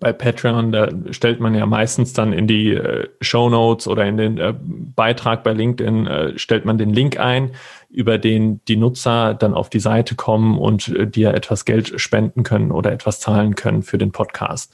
bei 0.00 0.12
Patreon, 0.12 0.72
da 0.72 0.88
stellt 1.10 1.40
man 1.40 1.54
ja 1.54 1.66
meistens 1.66 2.12
dann 2.12 2.32
in 2.32 2.46
die 2.46 2.72
äh, 2.72 3.08
Show 3.20 3.48
Notes 3.48 3.86
oder 3.86 4.04
in 4.06 4.16
den 4.16 4.38
äh, 4.38 4.54
Beitrag 4.58 5.42
bei 5.44 5.52
LinkedIn, 5.52 6.06
äh, 6.06 6.38
stellt 6.38 6.64
man 6.64 6.78
den 6.78 6.90
Link 6.90 7.18
ein, 7.18 7.52
über 7.90 8.18
den 8.18 8.60
die 8.66 8.76
Nutzer 8.76 9.34
dann 9.34 9.54
auf 9.54 9.70
die 9.70 9.80
Seite 9.80 10.14
kommen 10.14 10.58
und 10.58 10.88
äh, 10.88 11.06
dir 11.06 11.34
etwas 11.34 11.64
Geld 11.64 12.00
spenden 12.00 12.42
können 12.42 12.70
oder 12.70 12.92
etwas 12.92 13.20
zahlen 13.20 13.54
können 13.54 13.82
für 13.82 13.98
den 13.98 14.12
Podcast. 14.12 14.72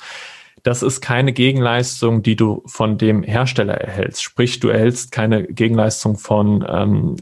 Das 0.62 0.82
ist 0.82 1.00
keine 1.00 1.32
Gegenleistung, 1.32 2.22
die 2.22 2.36
du 2.36 2.62
von 2.66 2.98
dem 2.98 3.22
Hersteller 3.22 3.74
erhältst. 3.74 4.22
Sprich, 4.22 4.60
du 4.60 4.68
erhältst 4.68 5.10
keine 5.10 5.44
Gegenleistung 5.44 6.18
von 6.18 6.64
ähm, 6.68 7.16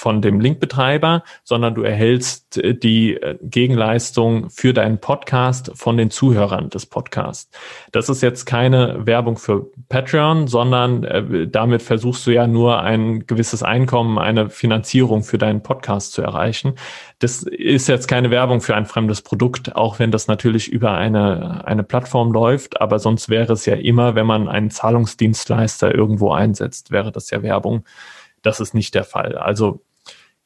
von 0.00 0.22
dem 0.22 0.40
Linkbetreiber, 0.40 1.24
sondern 1.44 1.74
du 1.74 1.82
erhältst 1.82 2.56
äh, 2.56 2.74
die 2.74 3.16
äh, 3.16 3.36
Gegenleistung 3.42 4.48
für 4.48 4.72
deinen 4.72 4.98
Podcast 4.98 5.72
von 5.74 5.98
den 5.98 6.10
Zuhörern 6.10 6.70
des 6.70 6.86
Podcasts. 6.86 7.50
Das 7.92 8.08
ist 8.08 8.22
jetzt 8.22 8.46
keine 8.46 9.04
Werbung 9.06 9.36
für 9.36 9.66
Patreon, 9.90 10.48
sondern 10.48 11.04
äh, 11.04 11.46
damit 11.48 11.82
versuchst 11.82 12.26
du 12.26 12.30
ja 12.30 12.46
nur 12.46 12.80
ein 12.80 13.26
gewisses 13.26 13.62
Einkommen, 13.62 14.18
eine 14.18 14.48
Finanzierung 14.48 15.22
für 15.22 15.36
deinen 15.36 15.62
Podcast 15.62 16.12
zu 16.12 16.22
erreichen. 16.22 16.76
Das 17.18 17.42
ist 17.42 17.86
jetzt 17.86 18.08
keine 18.08 18.30
Werbung 18.30 18.62
für 18.62 18.74
ein 18.74 18.86
fremdes 18.86 19.20
Produkt, 19.20 19.76
auch 19.76 19.98
wenn 19.98 20.10
das 20.10 20.28
natürlich 20.28 20.68
über 20.68 20.92
eine, 20.92 21.66
eine 21.66 21.82
Plattform 21.82 22.32
läuft, 22.32 22.80
aber 22.80 23.00
sonst 23.00 23.28
wäre 23.28 23.52
es 23.52 23.66
ja 23.66 23.74
immer, 23.74 24.14
wenn 24.14 24.26
man 24.26 24.48
einen 24.48 24.70
Zahlungsdienstleister 24.70 25.94
irgendwo 25.94 26.32
einsetzt, 26.32 26.90
wäre 26.90 27.12
das 27.12 27.28
ja 27.28 27.42
Werbung. 27.42 27.84
Das 28.40 28.60
ist 28.60 28.72
nicht 28.72 28.94
der 28.94 29.04
Fall. 29.04 29.36
Also 29.36 29.82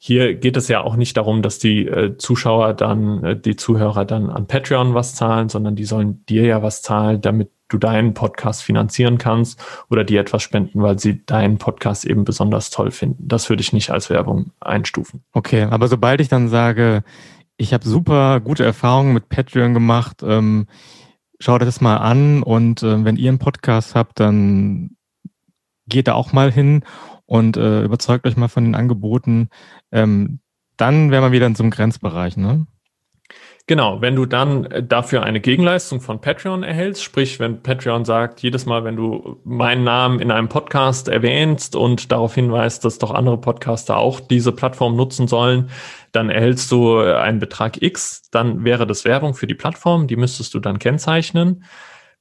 hier 0.06 0.34
geht 0.34 0.58
es 0.58 0.68
ja 0.68 0.82
auch 0.82 0.96
nicht 0.96 1.16
darum, 1.16 1.40
dass 1.40 1.58
die 1.58 1.86
äh, 1.86 2.18
Zuschauer 2.18 2.74
dann, 2.74 3.24
äh, 3.24 3.40
die 3.40 3.56
Zuhörer 3.56 4.04
dann 4.04 4.28
an 4.28 4.46
Patreon 4.46 4.92
was 4.92 5.14
zahlen, 5.14 5.48
sondern 5.48 5.76
die 5.76 5.86
sollen 5.86 6.26
dir 6.26 6.44
ja 6.44 6.62
was 6.62 6.82
zahlen, 6.82 7.22
damit 7.22 7.50
du 7.68 7.78
deinen 7.78 8.12
Podcast 8.12 8.62
finanzieren 8.62 9.16
kannst 9.16 9.64
oder 9.88 10.04
dir 10.04 10.20
etwas 10.20 10.42
spenden, 10.42 10.82
weil 10.82 10.98
sie 10.98 11.24
deinen 11.24 11.56
Podcast 11.56 12.04
eben 12.04 12.24
besonders 12.24 12.68
toll 12.68 12.90
finden. 12.90 13.26
Das 13.26 13.48
würde 13.48 13.62
ich 13.62 13.72
nicht 13.72 13.88
als 13.88 14.10
Werbung 14.10 14.50
einstufen. 14.60 15.22
Okay, 15.32 15.62
aber 15.62 15.88
sobald 15.88 16.20
ich 16.20 16.28
dann 16.28 16.48
sage, 16.50 17.02
ich 17.56 17.72
habe 17.72 17.88
super 17.88 18.40
gute 18.40 18.62
Erfahrungen 18.62 19.14
mit 19.14 19.30
Patreon 19.30 19.72
gemacht, 19.72 20.22
ähm, 20.22 20.66
schaut 21.40 21.62
das 21.62 21.80
mal 21.80 21.96
an 21.96 22.42
und 22.42 22.82
äh, 22.82 23.02
wenn 23.06 23.16
ihr 23.16 23.30
einen 23.30 23.38
Podcast 23.38 23.94
habt, 23.94 24.20
dann 24.20 24.98
geht 25.86 26.08
da 26.08 26.12
auch 26.12 26.34
mal 26.34 26.52
hin 26.52 26.84
und 27.26 27.56
äh, 27.56 27.82
überzeugt 27.82 28.26
euch 28.26 28.36
mal 28.36 28.48
von 28.48 28.64
den 28.64 28.74
Angeboten. 28.74 29.48
Ähm, 29.92 30.40
dann 30.76 31.10
wäre 31.10 31.22
man 31.22 31.32
wieder 31.32 31.46
in 31.46 31.54
so 31.54 31.62
einem 31.62 31.70
Grenzbereich, 31.70 32.36
ne? 32.36 32.66
Genau, 33.66 34.02
wenn 34.02 34.14
du 34.14 34.26
dann 34.26 34.66
äh, 34.66 34.82
dafür 34.86 35.22
eine 35.22 35.40
Gegenleistung 35.40 36.02
von 36.02 36.20
Patreon 36.20 36.62
erhältst, 36.62 37.02
sprich, 37.02 37.40
wenn 37.40 37.62
Patreon 37.62 38.04
sagt, 38.04 38.42
jedes 38.42 38.66
Mal, 38.66 38.84
wenn 38.84 38.96
du 38.96 39.40
meinen 39.44 39.84
Namen 39.84 40.20
in 40.20 40.30
einem 40.30 40.50
Podcast 40.50 41.08
erwähnst 41.08 41.74
und 41.74 42.12
darauf 42.12 42.34
hinweist, 42.34 42.84
dass 42.84 42.98
doch 42.98 43.10
andere 43.10 43.40
Podcaster 43.40 43.96
auch 43.96 44.20
diese 44.20 44.52
Plattform 44.52 44.96
nutzen 44.96 45.28
sollen, 45.28 45.70
dann 46.12 46.28
erhältst 46.28 46.70
du 46.72 46.98
einen 46.98 47.38
Betrag 47.38 47.80
X, 47.80 48.28
dann 48.30 48.64
wäre 48.64 48.86
das 48.86 49.06
Werbung 49.06 49.32
für 49.32 49.46
die 49.46 49.54
Plattform, 49.54 50.08
die 50.08 50.16
müsstest 50.16 50.52
du 50.52 50.60
dann 50.60 50.78
kennzeichnen. 50.78 51.64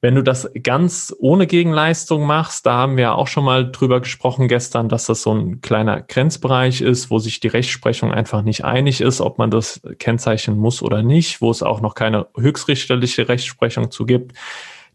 Wenn 0.00 0.14
du 0.14 0.22
das 0.22 0.50
ganz 0.62 1.14
ohne 1.18 1.46
Gegenleistung 1.46 2.26
machst, 2.26 2.66
da 2.66 2.74
haben 2.74 2.96
wir 2.96 3.14
auch 3.14 3.26
schon 3.26 3.44
mal 3.44 3.70
drüber 3.70 4.00
gesprochen 4.00 4.48
gestern, 4.48 4.88
dass 4.88 5.06
das 5.06 5.22
so 5.22 5.32
ein 5.32 5.60
kleiner 5.60 6.02
Grenzbereich 6.02 6.80
ist, 6.80 7.10
wo 7.10 7.18
sich 7.18 7.40
die 7.40 7.48
Rechtsprechung 7.48 8.12
einfach 8.12 8.42
nicht 8.42 8.64
einig 8.64 9.00
ist, 9.00 9.20
ob 9.20 9.38
man 9.38 9.50
das 9.50 9.80
kennzeichnen 9.98 10.58
muss 10.58 10.82
oder 10.82 11.02
nicht, 11.02 11.40
wo 11.40 11.50
es 11.50 11.62
auch 11.62 11.80
noch 11.80 11.94
keine 11.94 12.26
höchstrichterliche 12.36 13.28
Rechtsprechung 13.28 13.90
zu 13.90 14.06
gibt 14.06 14.34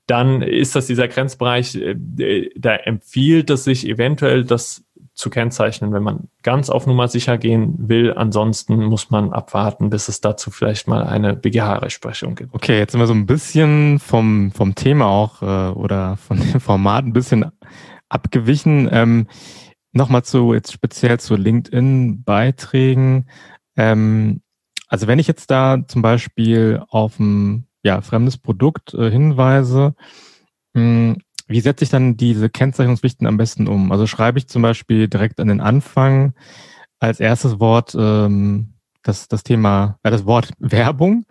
dann 0.10 0.42
ist 0.42 0.76
das 0.76 0.88
dieser 0.88 1.08
Grenzbereich, 1.08 1.76
äh, 1.76 2.50
da 2.56 2.76
empfiehlt 2.76 3.52
es 3.52 3.64
sich 3.66 3.88
eventuell, 3.88 4.44
das 4.44 4.84
zu 5.20 5.30
kennzeichnen, 5.30 5.92
wenn 5.92 6.02
man 6.02 6.30
ganz 6.44 6.70
auf 6.70 6.88
Nummer 6.88 7.10
sicher 7.10 7.38
gehen 7.38 7.76
will. 7.90 8.14
Ansonsten 8.14 8.86
muss 8.86 9.10
man 9.12 9.34
abwarten, 9.34 9.90
bis 9.90 10.08
es 10.08 10.22
dazu 10.22 10.50
vielleicht 10.50 10.88
mal 10.88 11.04
eine 11.04 11.36
BGH-Rechtsprechung 11.36 12.36
gibt. 12.36 12.54
Okay, 12.54 12.78
jetzt 12.80 12.94
sind 12.94 13.02
wir 13.02 13.08
so 13.08 13.14
ein 13.14 13.26
bisschen 13.26 14.00
vom, 14.00 14.52
vom 14.52 14.76
Thema 14.76 15.08
auch 15.08 15.42
äh, 15.42 15.74
oder 15.74 16.16
von 16.16 16.40
dem 16.40 16.60
Format 16.62 17.06
ein 17.06 17.14
bisschen 17.14 17.52
abgewichen. 18.08 18.88
Ähm, 18.92 19.28
Nochmal 19.92 20.24
zu, 20.24 20.54
jetzt 20.54 20.72
speziell 20.72 21.20
zu 21.20 21.36
LinkedIn-Beiträgen. 21.36 23.28
Ähm, 23.76 24.42
also 24.88 25.08
wenn 25.08 25.18
ich 25.18 25.28
jetzt 25.28 25.50
da 25.50 25.80
zum 25.88 26.04
Beispiel 26.04 26.84
auf 26.90 27.20
ein 27.20 27.68
ja, 27.82 28.02
fremdes 28.02 28.38
Produkt 28.38 28.94
äh, 28.94 29.10
hinweise, 29.10 29.96
hm, 30.76 31.18
wie 31.50 31.60
setze 31.62 31.84
ich 31.84 31.90
dann 31.90 32.16
diese 32.16 32.50
Kennzeichnungspflichten 32.50 33.28
am 33.28 33.38
besten 33.38 33.68
um? 33.68 33.92
Also 33.92 34.06
schreibe 34.08 34.38
ich 34.38 34.48
zum 34.48 34.62
Beispiel 34.62 35.08
direkt 35.08 35.40
an 35.40 35.48
den 35.48 35.62
Anfang 35.62 36.34
als 37.00 37.20
erstes 37.20 37.60
Wort 37.60 37.96
ähm, 37.98 38.76
das, 39.04 39.28
das 39.28 39.44
Thema, 39.44 39.98
äh, 40.04 40.12
das 40.12 40.26
Wort 40.26 40.52
Werbung 40.60 41.26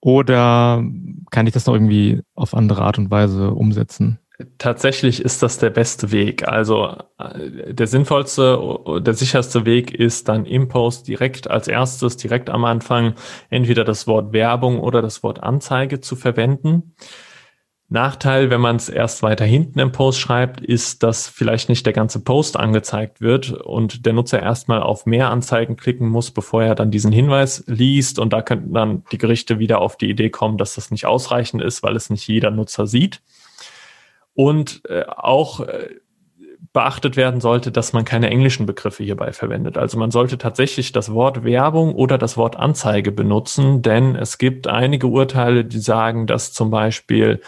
oder 0.00 0.84
kann 1.30 1.46
ich 1.46 1.52
das 1.52 1.66
noch 1.66 1.74
irgendwie 1.74 2.22
auf 2.34 2.54
andere 2.54 2.82
Art 2.82 2.98
und 2.98 3.10
Weise 3.10 3.50
umsetzen? 3.50 4.18
Tatsächlich 4.58 5.22
ist 5.22 5.42
das 5.42 5.58
der 5.58 5.70
beste 5.70 6.10
Weg. 6.10 6.48
Also 6.48 6.96
äh, 7.18 7.74
der 7.74 7.86
sinnvollste, 7.86 8.58
der 9.00 9.14
sicherste 9.14 9.66
Weg 9.66 9.92
ist 9.92 10.28
dann 10.28 10.46
im 10.46 10.68
Post 10.68 11.08
direkt 11.08 11.50
als 11.50 11.68
erstes, 11.68 12.16
direkt 12.16 12.48
am 12.48 12.64
Anfang 12.64 13.14
entweder 13.50 13.84
das 13.84 14.06
Wort 14.06 14.32
Werbung 14.32 14.80
oder 14.80 15.02
das 15.02 15.22
Wort 15.22 15.42
Anzeige 15.42 16.00
zu 16.00 16.16
verwenden. 16.16 16.94
Nachteil, 17.92 18.50
wenn 18.50 18.60
man 18.60 18.76
es 18.76 18.88
erst 18.88 19.22
weiter 19.22 19.44
hinten 19.44 19.78
im 19.78 19.92
Post 19.92 20.18
schreibt, 20.18 20.60
ist, 20.60 21.02
dass 21.02 21.28
vielleicht 21.28 21.68
nicht 21.68 21.86
der 21.86 21.92
ganze 21.92 22.20
Post 22.20 22.56
angezeigt 22.56 23.20
wird 23.20 23.52
und 23.52 24.06
der 24.06 24.14
Nutzer 24.14 24.42
erstmal 24.42 24.82
auf 24.82 25.06
mehr 25.06 25.30
Anzeigen 25.30 25.76
klicken 25.76 26.08
muss, 26.08 26.30
bevor 26.30 26.64
er 26.64 26.74
dann 26.74 26.90
diesen 26.90 27.12
Hinweis 27.12 27.62
liest. 27.66 28.18
Und 28.18 28.32
da 28.32 28.42
könnten 28.42 28.72
dann 28.72 29.04
die 29.12 29.18
Gerichte 29.18 29.58
wieder 29.58 29.80
auf 29.80 29.96
die 29.96 30.10
Idee 30.10 30.30
kommen, 30.30 30.58
dass 30.58 30.74
das 30.74 30.90
nicht 30.90 31.06
ausreichend 31.06 31.62
ist, 31.62 31.82
weil 31.82 31.94
es 31.94 32.10
nicht 32.10 32.26
jeder 32.26 32.50
Nutzer 32.50 32.86
sieht. 32.86 33.20
Und 34.34 34.82
äh, 34.88 35.04
auch 35.06 35.60
äh, 35.60 35.90
beachtet 36.72 37.16
werden 37.16 37.40
sollte, 37.40 37.70
dass 37.70 37.92
man 37.92 38.04
keine 38.04 38.30
englischen 38.30 38.64
Begriffe 38.64 39.04
hierbei 39.04 39.32
verwendet. 39.32 39.76
Also 39.76 39.98
man 39.98 40.10
sollte 40.10 40.38
tatsächlich 40.38 40.92
das 40.92 41.12
Wort 41.12 41.44
Werbung 41.44 41.94
oder 41.94 42.16
das 42.16 42.36
Wort 42.36 42.56
Anzeige 42.56 43.12
benutzen, 43.12 43.82
denn 43.82 44.16
es 44.16 44.38
gibt 44.38 44.66
einige 44.66 45.08
Urteile, 45.08 45.64
die 45.64 45.80
sagen, 45.80 46.26
dass 46.26 46.52
zum 46.52 46.70
Beispiel 46.70 47.40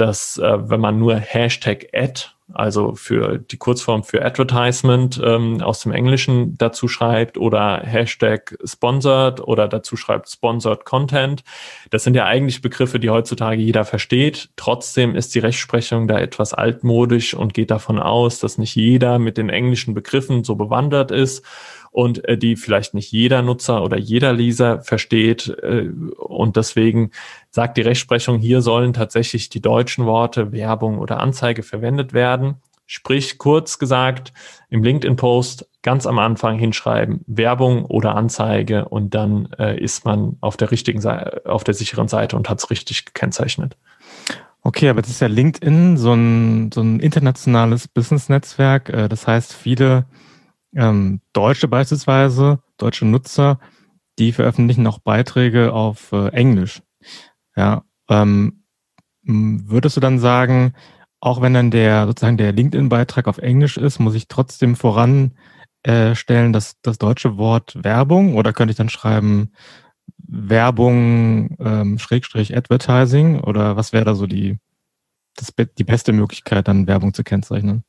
dass 0.00 0.38
äh, 0.38 0.70
wenn 0.70 0.80
man 0.80 0.98
nur 0.98 1.16
Hashtag 1.16 1.88
Ad, 1.92 2.22
also 2.52 2.94
für 2.94 3.38
die 3.38 3.58
Kurzform 3.58 4.02
für 4.02 4.24
Advertisement 4.24 5.20
ähm, 5.22 5.60
aus 5.60 5.80
dem 5.80 5.92
Englischen 5.92 6.56
dazu 6.58 6.88
schreibt 6.88 7.38
oder 7.38 7.82
Hashtag 7.84 8.56
Sponsored 8.64 9.40
oder 9.40 9.68
dazu 9.68 9.96
schreibt 9.96 10.28
Sponsored 10.30 10.84
Content. 10.84 11.44
Das 11.90 12.02
sind 12.02 12.14
ja 12.14 12.24
eigentlich 12.24 12.62
Begriffe, 12.62 12.98
die 12.98 13.10
heutzutage 13.10 13.60
jeder 13.60 13.84
versteht. 13.84 14.48
Trotzdem 14.56 15.14
ist 15.14 15.34
die 15.34 15.38
Rechtsprechung 15.38 16.08
da 16.08 16.18
etwas 16.18 16.54
altmodisch 16.54 17.34
und 17.34 17.54
geht 17.54 17.70
davon 17.70 18.00
aus, 18.00 18.40
dass 18.40 18.58
nicht 18.58 18.74
jeder 18.74 19.18
mit 19.18 19.36
den 19.36 19.48
englischen 19.48 19.94
Begriffen 19.94 20.42
so 20.42 20.56
bewandert 20.56 21.10
ist 21.10 21.44
und 21.90 22.26
äh, 22.28 22.38
die 22.38 22.56
vielleicht 22.56 22.94
nicht 22.94 23.12
jeder 23.12 23.42
Nutzer 23.42 23.82
oder 23.82 23.98
jeder 23.98 24.32
Leser 24.32 24.82
versteht. 24.82 25.48
Äh, 25.62 25.88
und 26.18 26.56
deswegen 26.56 27.10
sagt 27.50 27.76
die 27.76 27.82
Rechtsprechung, 27.82 28.38
hier 28.38 28.62
sollen 28.62 28.92
tatsächlich 28.92 29.48
die 29.48 29.60
deutschen 29.60 30.06
Worte 30.06 30.52
Werbung 30.52 30.98
oder 30.98 31.20
Anzeige 31.20 31.62
verwendet 31.62 32.12
werden. 32.12 32.56
Sprich, 32.86 33.38
kurz 33.38 33.78
gesagt, 33.78 34.32
im 34.68 34.82
LinkedIn-Post 34.82 35.68
ganz 35.82 36.06
am 36.06 36.18
Anfang 36.18 36.58
hinschreiben, 36.58 37.20
Werbung 37.26 37.84
oder 37.84 38.16
Anzeige 38.16 38.88
und 38.88 39.14
dann 39.14 39.48
äh, 39.58 39.78
ist 39.80 40.04
man 40.04 40.36
auf 40.40 40.56
der 40.56 40.70
richtigen 40.70 41.00
Seite, 41.00 41.42
auf 41.46 41.64
der 41.64 41.74
sicheren 41.74 42.08
Seite 42.08 42.36
und 42.36 42.48
hat 42.48 42.58
es 42.58 42.70
richtig 42.70 43.04
gekennzeichnet. 43.06 43.76
Okay, 44.62 44.88
aber 44.88 44.98
jetzt 44.98 45.08
ist 45.08 45.20
ja 45.20 45.28
LinkedIn 45.28 45.96
so 45.96 46.12
ein, 46.12 46.70
so 46.72 46.82
ein 46.82 47.00
internationales 47.00 47.88
Business-Netzwerk. 47.88 48.90
Äh, 48.90 49.08
das 49.08 49.26
heißt, 49.26 49.54
viele 49.54 50.04
ähm, 50.74 51.20
Deutsche 51.32 51.68
beispielsweise, 51.68 52.60
deutsche 52.76 53.04
Nutzer, 53.04 53.58
die 54.18 54.32
veröffentlichen 54.32 54.86
auch 54.86 54.98
Beiträge 54.98 55.72
auf 55.72 56.12
äh, 56.12 56.28
Englisch. 56.28 56.82
Ja, 57.56 57.84
ähm, 58.08 58.64
würdest 59.22 59.96
du 59.96 60.00
dann 60.00 60.18
sagen, 60.18 60.74
auch 61.20 61.42
wenn 61.42 61.54
dann 61.54 61.70
der 61.70 62.06
sozusagen 62.06 62.36
der 62.36 62.52
LinkedIn-Beitrag 62.52 63.28
auf 63.28 63.38
Englisch 63.38 63.76
ist, 63.76 63.98
muss 63.98 64.14
ich 64.14 64.28
trotzdem 64.28 64.76
voranstellen, 64.76 65.34
äh, 65.84 66.52
dass 66.52 66.80
das 66.82 66.98
deutsche 66.98 67.36
Wort 67.36 67.76
Werbung 67.82 68.36
oder 68.36 68.52
könnte 68.52 68.72
ich 68.72 68.78
dann 68.78 68.88
schreiben 68.88 69.52
Werbung 70.16 71.56
ähm, 71.60 71.98
Schrägstrich 71.98 72.56
Advertising 72.56 73.40
oder 73.40 73.76
was 73.76 73.92
wäre 73.92 74.04
da 74.04 74.14
so 74.14 74.26
die, 74.26 74.58
das, 75.36 75.52
die 75.78 75.84
beste 75.84 76.12
Möglichkeit, 76.12 76.68
dann 76.68 76.86
Werbung 76.86 77.12
zu 77.14 77.24
kennzeichnen? 77.24 77.84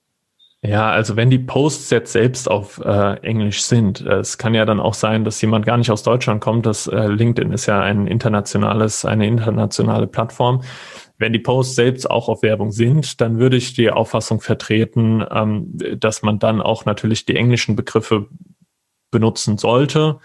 Ja, 0.63 0.91
also 0.91 1.15
wenn 1.15 1.31
die 1.31 1.39
Posts 1.39 1.89
jetzt 1.89 2.11
selbst 2.11 2.47
auf 2.49 2.77
äh, 2.85 3.15
Englisch 3.23 3.63
sind, 3.63 4.01
äh, 4.01 4.19
es 4.19 4.37
kann 4.37 4.53
ja 4.53 4.63
dann 4.63 4.79
auch 4.79 4.93
sein, 4.93 5.23
dass 5.23 5.41
jemand 5.41 5.65
gar 5.65 5.77
nicht 5.77 5.89
aus 5.89 6.03
Deutschland 6.03 6.39
kommt. 6.39 6.67
Das 6.67 6.85
äh, 6.85 7.07
LinkedIn 7.07 7.51
ist 7.51 7.65
ja 7.65 7.81
ein 7.81 8.05
internationales, 8.05 9.03
eine 9.03 9.25
internationale 9.25 10.05
Plattform. 10.05 10.61
Wenn 11.17 11.33
die 11.33 11.39
Posts 11.39 11.75
selbst 11.75 12.09
auch 12.11 12.29
auf 12.29 12.43
Werbung 12.43 12.71
sind, 12.71 13.21
dann 13.21 13.39
würde 13.39 13.57
ich 13.57 13.73
die 13.73 13.89
Auffassung 13.89 14.39
vertreten, 14.39 15.25
ähm, 15.31 15.77
dass 15.97 16.21
man 16.21 16.37
dann 16.37 16.61
auch 16.61 16.85
natürlich 16.85 17.25
die 17.25 17.35
englischen 17.35 17.75
Begriffe 17.75 18.27
benutzen 19.09 19.57
sollte 19.57 20.19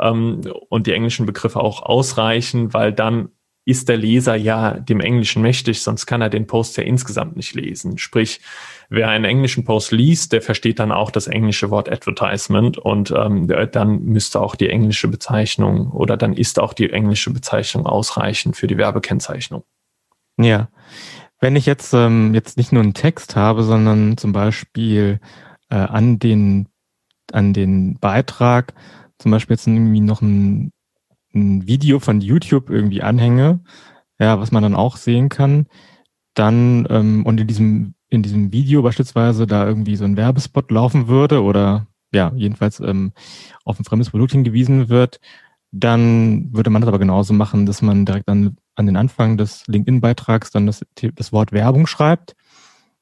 ähm, 0.00 0.40
und 0.70 0.86
die 0.86 0.94
englischen 0.94 1.26
Begriffe 1.26 1.60
auch 1.60 1.82
ausreichen, 1.82 2.72
weil 2.72 2.94
dann 2.94 3.28
ist 3.66 3.90
der 3.90 3.98
Leser 3.98 4.34
ja 4.34 4.72
dem 4.72 5.00
Englischen 5.00 5.42
mächtig, 5.42 5.82
sonst 5.82 6.06
kann 6.06 6.22
er 6.22 6.30
den 6.30 6.46
Post 6.46 6.76
ja 6.78 6.84
insgesamt 6.84 7.36
nicht 7.36 7.54
lesen. 7.54 7.98
Sprich, 7.98 8.40
wer 8.88 9.08
einen 9.08 9.24
englischen 9.24 9.64
Post 9.64 9.92
liest, 9.92 10.32
der 10.32 10.42
versteht 10.42 10.78
dann 10.78 10.92
auch 10.92 11.10
das 11.10 11.26
englische 11.26 11.70
Wort 11.70 11.90
Advertisement 11.90 12.78
und 12.78 13.12
ähm, 13.16 13.48
dann 13.72 14.04
müsste 14.04 14.40
auch 14.40 14.54
die 14.54 14.68
englische 14.68 15.08
Bezeichnung 15.08 15.90
oder 15.90 16.16
dann 16.16 16.34
ist 16.34 16.58
auch 16.58 16.72
die 16.72 16.90
englische 16.90 17.30
Bezeichnung 17.30 17.86
ausreichend 17.86 18.56
für 18.56 18.66
die 18.66 18.78
Werbekennzeichnung. 18.78 19.64
Ja, 20.38 20.68
wenn 21.40 21.56
ich 21.56 21.66
jetzt 21.66 21.92
ähm, 21.94 22.34
jetzt 22.34 22.56
nicht 22.56 22.72
nur 22.72 22.82
einen 22.82 22.94
Text 22.94 23.36
habe, 23.36 23.62
sondern 23.62 24.16
zum 24.16 24.32
Beispiel 24.32 25.20
äh, 25.70 25.76
an 25.76 26.18
den 26.18 26.68
an 27.32 27.52
den 27.52 27.98
Beitrag 27.98 28.74
zum 29.18 29.30
Beispiel 29.30 29.54
jetzt 29.54 29.66
irgendwie 29.66 30.00
noch 30.00 30.22
ein 30.22 30.72
ein 31.34 31.66
Video 31.66 31.98
von 31.98 32.20
YouTube 32.20 32.70
irgendwie 32.70 33.02
anhänge, 33.02 33.60
ja, 34.18 34.38
was 34.40 34.52
man 34.52 34.62
dann 34.62 34.74
auch 34.74 34.96
sehen 34.96 35.28
kann, 35.28 35.66
dann 36.34 36.86
ähm, 36.90 37.26
und 37.26 37.40
in 37.40 37.46
diesem 37.46 37.94
in 38.14 38.22
diesem 38.22 38.52
Video 38.52 38.82
beispielsweise 38.82 39.46
da 39.46 39.66
irgendwie 39.66 39.96
so 39.96 40.04
ein 40.04 40.16
Werbespot 40.16 40.70
laufen 40.70 41.08
würde 41.08 41.42
oder 41.42 41.86
ja, 42.12 42.32
jedenfalls 42.36 42.80
ähm, 42.80 43.12
auf 43.64 43.78
ein 43.78 43.84
fremdes 43.84 44.10
Produkt 44.10 44.32
hingewiesen 44.32 44.88
wird, 44.88 45.20
dann 45.72 46.54
würde 46.54 46.70
man 46.70 46.80
das 46.80 46.88
aber 46.88 47.00
genauso 47.00 47.34
machen, 47.34 47.66
dass 47.66 47.82
man 47.82 48.06
direkt 48.06 48.28
an, 48.28 48.56
an 48.76 48.86
den 48.86 48.96
Anfang 48.96 49.36
des 49.36 49.66
LinkedIn-Beitrags 49.66 50.52
dann 50.52 50.66
das, 50.66 50.84
das 51.14 51.32
Wort 51.32 51.52
Werbung 51.52 51.86
schreibt. 51.86 52.36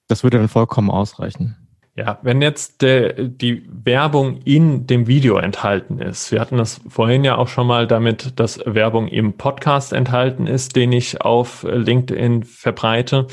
Das 0.08 0.24
würde 0.24 0.38
dann 0.38 0.48
vollkommen 0.48 0.90
ausreichen. 0.90 1.56
Ja, 1.94 2.18
wenn 2.22 2.40
jetzt 2.40 2.80
der, 2.80 3.12
die 3.12 3.68
Werbung 3.68 4.38
in 4.44 4.86
dem 4.86 5.06
Video 5.06 5.36
enthalten 5.36 5.98
ist, 5.98 6.32
wir 6.32 6.40
hatten 6.40 6.56
das 6.56 6.80
vorhin 6.88 7.22
ja 7.22 7.36
auch 7.36 7.48
schon 7.48 7.66
mal 7.66 7.86
damit, 7.86 8.40
dass 8.40 8.60
Werbung 8.64 9.08
im 9.08 9.34
Podcast 9.34 9.92
enthalten 9.92 10.46
ist, 10.46 10.74
den 10.74 10.90
ich 10.92 11.20
auf 11.20 11.66
LinkedIn 11.68 12.44
verbreite, 12.44 13.26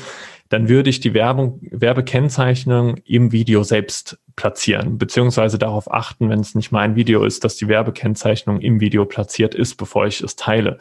dann 0.50 0.68
würde 0.68 0.90
ich 0.90 1.00
die 1.00 1.14
Werbung, 1.14 1.60
Werbekennzeichnung 1.70 2.96
im 3.04 3.32
Video 3.32 3.62
selbst 3.62 4.18
platzieren, 4.34 4.98
beziehungsweise 4.98 5.58
darauf 5.58 5.90
achten, 5.90 6.28
wenn 6.28 6.40
es 6.40 6.56
nicht 6.56 6.72
mein 6.72 6.96
Video 6.96 7.24
ist, 7.24 7.44
dass 7.44 7.56
die 7.56 7.68
Werbekennzeichnung 7.68 8.60
im 8.60 8.80
Video 8.80 9.04
platziert 9.06 9.54
ist, 9.54 9.76
bevor 9.76 10.06
ich 10.06 10.20
es 10.20 10.34
teile. 10.34 10.78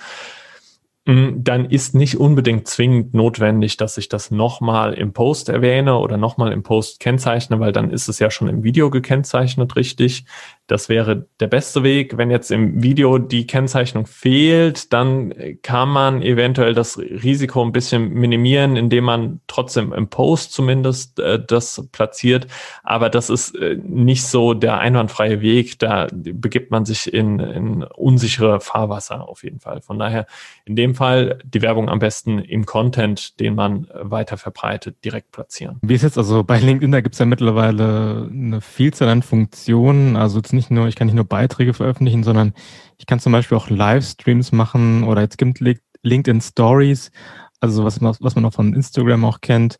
Mm, 1.09 1.43
dann 1.43 1.65
ist 1.65 1.95
nicht 1.95 2.19
unbedingt 2.19 2.67
zwingend 2.67 3.15
notwendig, 3.15 3.77
dass 3.77 3.97
ich 3.97 4.09
das 4.09 4.29
nochmal 4.29 4.93
im 4.93 5.11
Post 5.11 5.49
erwähne 5.49 5.97
oder 5.97 6.17
nochmal 6.17 6.51
im 6.51 6.61
Post 6.61 6.99
kennzeichne, 6.99 7.59
weil 7.59 7.71
dann 7.71 7.89
ist 7.89 8.09
es 8.09 8.19
ja 8.19 8.29
schon 8.29 8.47
im 8.47 8.63
Video 8.63 8.91
gekennzeichnet, 8.91 9.75
richtig. 9.75 10.25
Das 10.67 10.87
wäre 10.87 11.25
der 11.39 11.47
beste 11.47 11.81
Weg. 11.81 12.17
Wenn 12.17 12.29
jetzt 12.29 12.51
im 12.51 12.83
Video 12.83 13.17
die 13.17 13.47
Kennzeichnung 13.47 14.05
fehlt, 14.05 14.93
dann 14.93 15.33
kann 15.63 15.89
man 15.89 16.21
eventuell 16.21 16.75
das 16.75 16.99
Risiko 16.99 17.63
ein 17.63 17.71
bisschen 17.71 18.13
minimieren, 18.13 18.75
indem 18.75 19.05
man 19.05 19.41
trotzdem 19.47 19.93
im 19.93 20.09
Post 20.09 20.53
zumindest 20.53 21.19
äh, 21.19 21.43
das 21.43 21.87
platziert. 21.91 22.45
Aber 22.83 23.09
das 23.09 23.31
ist 23.31 23.55
äh, 23.55 23.79
nicht 23.83 24.27
so 24.27 24.53
der 24.53 24.77
einwandfreie 24.77 25.41
Weg. 25.41 25.79
Da 25.79 26.05
begibt 26.11 26.69
man 26.69 26.85
sich 26.85 27.11
in, 27.11 27.39
in 27.39 27.81
unsichere 27.81 28.59
Fahrwasser 28.59 29.27
auf 29.27 29.43
jeden 29.43 29.59
Fall. 29.59 29.81
Von 29.81 29.97
daher 29.97 30.27
in 30.65 30.75
dem 30.75 30.93
Fall 30.99 31.39
die 31.43 31.61
Werbung 31.61 31.89
am 31.89 31.99
besten 31.99 32.39
im 32.39 32.65
Content, 32.65 33.39
den 33.39 33.55
man 33.55 33.87
weiter 33.93 34.37
verbreitet, 34.37 35.03
direkt 35.03 35.31
platzieren. 35.31 35.79
Wie 35.81 35.95
ist 35.95 36.03
jetzt 36.03 36.17
also 36.17 36.43
bei 36.43 36.59
LinkedIn, 36.59 36.91
da 36.91 37.01
gibt 37.01 37.15
es 37.15 37.19
ja 37.19 37.25
mittlerweile 37.25 38.29
eine 38.31 38.61
Vielzahl 38.61 39.09
an 39.09 39.23
Funktionen. 39.23 40.15
Also 40.15 40.37
jetzt 40.37 40.53
nicht 40.53 40.69
nur, 40.69 40.87
ich 40.87 40.95
kann 40.95 41.07
nicht 41.07 41.15
nur 41.15 41.25
Beiträge 41.25 41.73
veröffentlichen, 41.73 42.23
sondern 42.23 42.53
ich 42.97 43.05
kann 43.05 43.19
zum 43.19 43.31
Beispiel 43.31 43.57
auch 43.57 43.69
Livestreams 43.69 44.51
machen 44.51 45.03
oder 45.03 45.21
jetzt 45.21 45.37
gibt 45.37 45.61
LinkedIn 46.03 46.41
Stories, 46.41 47.11
also 47.59 47.83
was, 47.83 48.01
was 48.01 48.35
man 48.35 48.45
auch 48.45 48.53
von 48.53 48.73
Instagram 48.73 49.25
auch 49.25 49.41
kennt. 49.41 49.79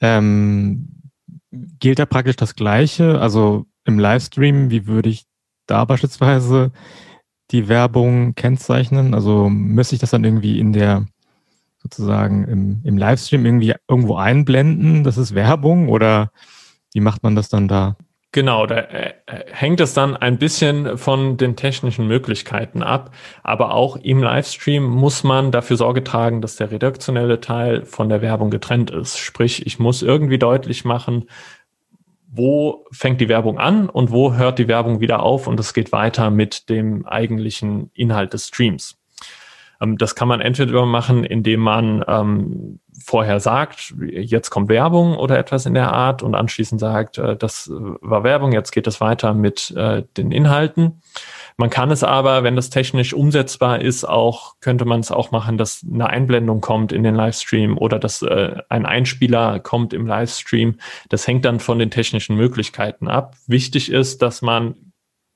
Ähm, 0.00 1.10
gilt 1.50 1.98
da 1.98 2.06
praktisch 2.06 2.36
das 2.36 2.54
Gleiche? 2.56 3.20
Also 3.20 3.66
im 3.84 3.98
Livestream, 3.98 4.70
wie 4.70 4.86
würde 4.86 5.10
ich 5.10 5.26
da 5.66 5.84
beispielsweise 5.84 6.72
die 7.50 7.68
Werbung 7.68 8.34
kennzeichnen? 8.34 9.14
Also 9.14 9.48
müsste 9.48 9.94
ich 9.94 10.00
das 10.00 10.10
dann 10.10 10.24
irgendwie 10.24 10.58
in 10.58 10.72
der 10.72 11.06
sozusagen 11.82 12.44
im, 12.44 12.80
im 12.84 12.98
Livestream 12.98 13.44
irgendwie 13.44 13.74
irgendwo 13.88 14.16
einblenden? 14.16 15.04
Das 15.04 15.18
ist 15.18 15.34
Werbung 15.34 15.88
oder 15.88 16.30
wie 16.92 17.00
macht 17.00 17.22
man 17.22 17.34
das 17.34 17.48
dann 17.48 17.68
da? 17.68 17.96
Genau, 18.32 18.64
da 18.64 18.76
äh, 18.76 19.14
hängt 19.50 19.80
es 19.80 19.92
dann 19.92 20.16
ein 20.16 20.38
bisschen 20.38 20.96
von 20.96 21.36
den 21.36 21.56
technischen 21.56 22.06
Möglichkeiten 22.06 22.84
ab. 22.84 23.12
Aber 23.42 23.74
auch 23.74 23.96
im 23.96 24.22
Livestream 24.22 24.84
muss 24.84 25.24
man 25.24 25.50
dafür 25.50 25.76
Sorge 25.76 26.04
tragen, 26.04 26.40
dass 26.40 26.54
der 26.54 26.70
redaktionelle 26.70 27.40
Teil 27.40 27.84
von 27.84 28.08
der 28.08 28.22
Werbung 28.22 28.50
getrennt 28.50 28.92
ist. 28.92 29.18
Sprich, 29.18 29.66
ich 29.66 29.80
muss 29.80 30.02
irgendwie 30.02 30.38
deutlich 30.38 30.84
machen, 30.84 31.24
wo 32.32 32.86
fängt 32.92 33.20
die 33.20 33.28
Werbung 33.28 33.58
an 33.58 33.88
und 33.88 34.10
wo 34.12 34.34
hört 34.34 34.58
die 34.58 34.68
Werbung 34.68 35.00
wieder 35.00 35.22
auf 35.22 35.46
und 35.46 35.58
es 35.58 35.74
geht 35.74 35.92
weiter 35.92 36.30
mit 36.30 36.68
dem 36.68 37.06
eigentlichen 37.06 37.90
Inhalt 37.92 38.32
des 38.32 38.48
Streams. 38.48 38.96
Ähm, 39.80 39.98
das 39.98 40.14
kann 40.14 40.28
man 40.28 40.40
entweder 40.40 40.86
machen, 40.86 41.24
indem 41.24 41.60
man 41.60 42.04
ähm, 42.06 42.80
vorher 43.04 43.40
sagt, 43.40 43.94
jetzt 43.98 44.50
kommt 44.50 44.68
Werbung 44.68 45.16
oder 45.16 45.38
etwas 45.38 45.66
in 45.66 45.74
der 45.74 45.92
Art 45.92 46.22
und 46.22 46.34
anschließend 46.34 46.80
sagt, 46.80 47.18
äh, 47.18 47.36
das 47.36 47.68
war 47.70 48.22
Werbung, 48.22 48.52
jetzt 48.52 48.70
geht 48.70 48.86
es 48.86 49.00
weiter 49.00 49.34
mit 49.34 49.72
äh, 49.76 50.04
den 50.16 50.30
Inhalten. 50.30 51.02
Man 51.60 51.68
kann 51.68 51.90
es 51.90 52.02
aber, 52.02 52.42
wenn 52.42 52.56
das 52.56 52.70
technisch 52.70 53.12
umsetzbar 53.12 53.82
ist, 53.82 54.08
auch 54.08 54.54
könnte 54.62 54.86
man 54.86 55.00
es 55.00 55.12
auch 55.12 55.30
machen, 55.30 55.58
dass 55.58 55.84
eine 55.86 56.08
Einblendung 56.08 56.62
kommt 56.62 56.90
in 56.90 57.02
den 57.02 57.14
Livestream 57.14 57.76
oder 57.76 57.98
dass 57.98 58.22
äh, 58.22 58.54
ein 58.70 58.86
Einspieler 58.86 59.60
kommt 59.60 59.92
im 59.92 60.06
Livestream. 60.06 60.76
Das 61.10 61.26
hängt 61.26 61.44
dann 61.44 61.60
von 61.60 61.78
den 61.78 61.90
technischen 61.90 62.34
Möglichkeiten 62.34 63.08
ab. 63.08 63.36
Wichtig 63.46 63.92
ist, 63.92 64.22
dass 64.22 64.40
man 64.40 64.74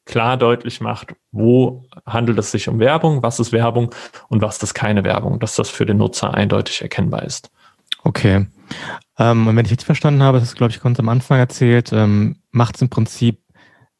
klar 0.07 0.39
deutlich 0.39 0.81
macht, 0.81 1.15
wo 1.31 1.85
handelt 2.07 2.39
es 2.39 2.53
sich 2.53 2.71
um 2.71 2.79
Werbung, 2.79 3.23
was 3.23 3.39
ist 3.39 3.53
Werbung 3.53 3.95
und 4.31 4.41
was 4.41 4.63
ist 4.63 4.73
keine 4.73 5.05
Werbung, 5.05 5.41
dass 5.41 5.57
das 5.57 5.69
für 5.69 5.85
den 5.85 5.99
Nutzer 5.99 6.33
eindeutig 6.33 6.81
erkennbar 6.81 7.25
ist. 7.25 7.51
Okay. 8.03 8.47
Ähm, 9.19 9.47
und 9.47 9.57
wenn 9.57 9.67
ich 9.67 9.71
jetzt 9.71 9.85
verstanden 9.85 10.23
habe, 10.23 10.39
das 10.39 10.49
ist, 10.49 10.57
glaube 10.57 10.71
ich, 10.71 10.81
ganz 10.81 10.99
am 10.99 11.11
Anfang 11.11 11.39
erzählt, 11.39 11.93
ähm, 11.93 12.37
macht 12.51 12.77
es 12.77 12.83
im 12.83 12.89
Prinzip 12.89 13.44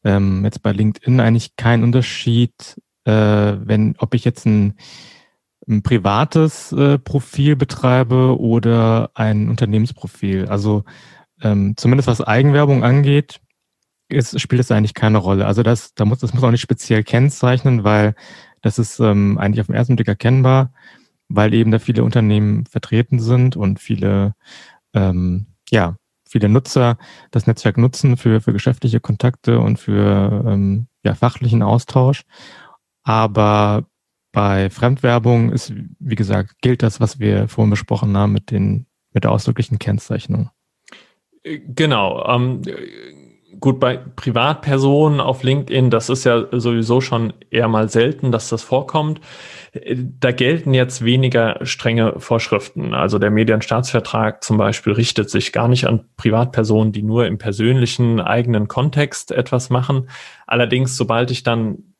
ähm, 0.05 0.45
jetzt 0.45 0.61
bei 0.61 0.71
LinkedIn 0.71 1.19
eigentlich 1.19 1.55
keinen 1.57 1.83
Unterschied, 1.83 2.53
äh, 3.03 3.11
wenn, 3.11 3.95
ob 3.97 4.13
ich 4.13 4.23
jetzt 4.23 4.45
ein, 4.45 4.75
ein 5.67 5.81
privates 5.81 6.71
äh, 6.71 6.99
Profil 6.99 7.55
betreibe 7.55 8.39
oder 8.39 9.09
ein 9.15 9.49
Unternehmensprofil. 9.49 10.47
Also 10.47 10.83
ähm, 11.41 11.73
zumindest 11.75 12.07
was 12.07 12.21
Eigenwerbung 12.21 12.83
angeht, 12.83 13.41
ist, 14.07 14.39
spielt 14.39 14.61
es 14.61 14.71
eigentlich 14.71 14.93
keine 14.93 15.17
Rolle. 15.17 15.47
Also 15.47 15.63
das, 15.63 15.95
da 15.95 16.05
muss, 16.05 16.19
das 16.19 16.33
muss 16.33 16.43
auch 16.43 16.51
nicht 16.51 16.61
speziell 16.61 17.03
kennzeichnen, 17.03 17.83
weil 17.83 18.15
das 18.61 18.77
ist 18.79 18.99
ähm, 18.99 19.37
eigentlich 19.39 19.61
auf 19.61 19.67
den 19.67 19.75
ersten 19.75 19.95
Blick 19.95 20.07
erkennbar, 20.07 20.71
weil 21.27 21.53
eben 21.53 21.71
da 21.71 21.79
viele 21.79 22.03
Unternehmen 22.03 22.65
vertreten 22.67 23.19
sind 23.19 23.55
und 23.55 23.79
viele, 23.79 24.35
ähm, 24.93 25.47
ja, 25.69 25.95
viele 26.35 26.49
Nutzer 26.49 26.97
das 27.31 27.47
Netzwerk 27.47 27.77
nutzen 27.77 28.17
für, 28.17 28.41
für 28.41 28.51
geschäftliche 28.51 28.99
Kontakte 28.99 29.61
und 29.61 29.79
für 29.79 30.43
ähm, 30.45 30.87
ja, 31.01 31.15
fachlichen 31.15 31.63
Austausch. 31.63 32.23
Aber 33.03 33.85
bei 34.33 34.69
Fremdwerbung 34.69 35.53
ist, 35.53 35.71
wie 35.97 36.15
gesagt, 36.15 36.61
gilt 36.61 36.83
das, 36.83 36.99
was 36.99 37.19
wir 37.19 37.47
vorhin 37.47 37.69
besprochen 37.69 38.17
haben 38.17 38.33
mit, 38.33 38.51
den, 38.51 38.85
mit 39.13 39.23
der 39.23 39.31
ausdrücklichen 39.31 39.79
Kennzeichnung. 39.79 40.49
Genau. 41.43 42.27
Ähm, 42.27 42.61
gut, 43.59 43.79
bei 43.79 43.97
Privatpersonen 43.97 45.19
auf 45.19 45.43
LinkedIn, 45.43 45.89
das 45.89 46.09
ist 46.09 46.23
ja 46.23 46.45
sowieso 46.51 47.01
schon 47.01 47.33
eher 47.49 47.67
mal 47.67 47.89
selten, 47.89 48.31
dass 48.31 48.49
das 48.49 48.63
vorkommt. 48.63 49.21
Da 50.19 50.31
gelten 50.31 50.73
jetzt 50.73 51.03
weniger 51.03 51.59
strenge 51.65 52.19
Vorschriften. 52.19 52.93
Also 52.93 53.19
der 53.19 53.31
Medienstaatsvertrag 53.31 54.43
zum 54.43 54.57
Beispiel 54.57 54.93
richtet 54.93 55.29
sich 55.29 55.51
gar 55.51 55.67
nicht 55.67 55.85
an 55.85 56.05
Privatpersonen, 56.17 56.93
die 56.93 57.03
nur 57.03 57.25
im 57.27 57.37
persönlichen 57.37 58.21
eigenen 58.21 58.67
Kontext 58.67 59.31
etwas 59.31 59.69
machen. 59.69 60.09
Allerdings, 60.47 60.95
sobald 60.95 61.31
ich 61.31 61.43
dann 61.43 61.95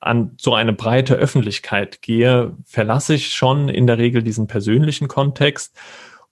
an 0.00 0.32
so 0.38 0.54
eine 0.54 0.72
breite 0.72 1.14
Öffentlichkeit 1.14 2.02
gehe, 2.02 2.54
verlasse 2.64 3.14
ich 3.14 3.28
schon 3.28 3.68
in 3.68 3.86
der 3.86 3.98
Regel 3.98 4.22
diesen 4.22 4.46
persönlichen 4.46 5.08
Kontext 5.08 5.78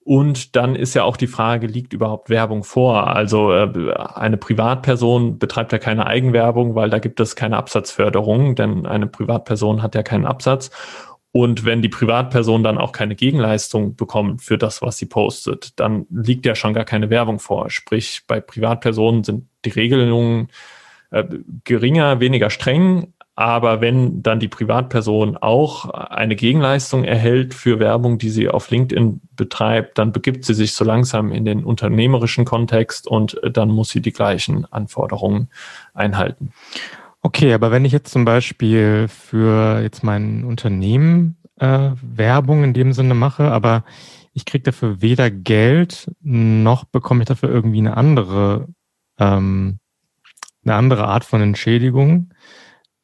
und 0.04 0.54
dann 0.54 0.76
ist 0.76 0.92
ja 0.92 1.02
auch 1.02 1.16
die 1.16 1.26
Frage, 1.26 1.66
liegt 1.66 1.94
überhaupt 1.94 2.28
Werbung 2.28 2.62
vor? 2.62 3.08
Also 3.08 3.52
äh, 3.52 3.94
eine 3.94 4.36
Privatperson 4.36 5.38
betreibt 5.38 5.72
ja 5.72 5.78
keine 5.78 6.06
Eigenwerbung, 6.06 6.74
weil 6.74 6.90
da 6.90 6.98
gibt 6.98 7.20
es 7.20 7.36
keine 7.36 7.56
Absatzförderung, 7.56 8.54
denn 8.54 8.84
eine 8.84 9.06
Privatperson 9.06 9.82
hat 9.82 9.94
ja 9.94 10.02
keinen 10.02 10.26
Absatz. 10.26 10.70
Und 11.32 11.64
wenn 11.64 11.80
die 11.80 11.88
Privatperson 11.88 12.62
dann 12.62 12.78
auch 12.78 12.92
keine 12.92 13.16
Gegenleistung 13.16 13.96
bekommt 13.96 14.42
für 14.42 14.58
das, 14.58 14.82
was 14.82 14.98
sie 14.98 15.06
postet, 15.06 15.80
dann 15.80 16.06
liegt 16.10 16.44
ja 16.44 16.54
schon 16.54 16.74
gar 16.74 16.84
keine 16.84 17.08
Werbung 17.08 17.38
vor. 17.38 17.70
Sprich, 17.70 18.24
bei 18.28 18.40
Privatpersonen 18.40 19.24
sind 19.24 19.48
die 19.64 19.70
Regelungen 19.70 20.48
äh, 21.10 21.24
geringer, 21.64 22.20
weniger 22.20 22.50
streng, 22.50 23.13
aber 23.36 23.80
wenn 23.80 24.22
dann 24.22 24.38
die 24.38 24.48
Privatperson 24.48 25.36
auch 25.36 25.90
eine 25.90 26.36
Gegenleistung 26.36 27.02
erhält 27.02 27.52
für 27.52 27.80
Werbung, 27.80 28.18
die 28.18 28.30
sie 28.30 28.48
auf 28.48 28.70
LinkedIn 28.70 29.20
betreibt, 29.32 29.98
dann 29.98 30.12
begibt 30.12 30.44
sie 30.44 30.54
sich 30.54 30.74
so 30.74 30.84
langsam 30.84 31.32
in 31.32 31.44
den 31.44 31.64
unternehmerischen 31.64 32.44
Kontext 32.44 33.08
und 33.08 33.40
dann 33.42 33.70
muss 33.70 33.88
sie 33.88 34.00
die 34.00 34.12
gleichen 34.12 34.66
Anforderungen 34.66 35.48
einhalten. 35.94 36.52
Okay, 37.22 37.52
aber 37.54 37.72
wenn 37.72 37.84
ich 37.84 37.92
jetzt 37.92 38.12
zum 38.12 38.24
Beispiel 38.24 39.08
für 39.08 39.80
jetzt 39.80 40.04
mein 40.04 40.44
Unternehmen 40.44 41.36
äh, 41.58 41.90
Werbung 42.00 42.62
in 42.62 42.74
dem 42.74 42.92
Sinne 42.92 43.14
mache, 43.14 43.50
aber 43.50 43.84
ich 44.32 44.44
kriege 44.44 44.62
dafür 44.62 45.00
weder 45.00 45.30
Geld 45.30 46.10
noch 46.20 46.84
bekomme 46.84 47.22
ich 47.22 47.28
dafür 47.28 47.48
irgendwie 47.48 47.78
eine 47.78 47.96
andere 47.96 48.68
ähm, 49.18 49.78
eine 50.64 50.74
andere 50.74 51.06
Art 51.08 51.24
von 51.24 51.40
Entschädigung, 51.40 52.32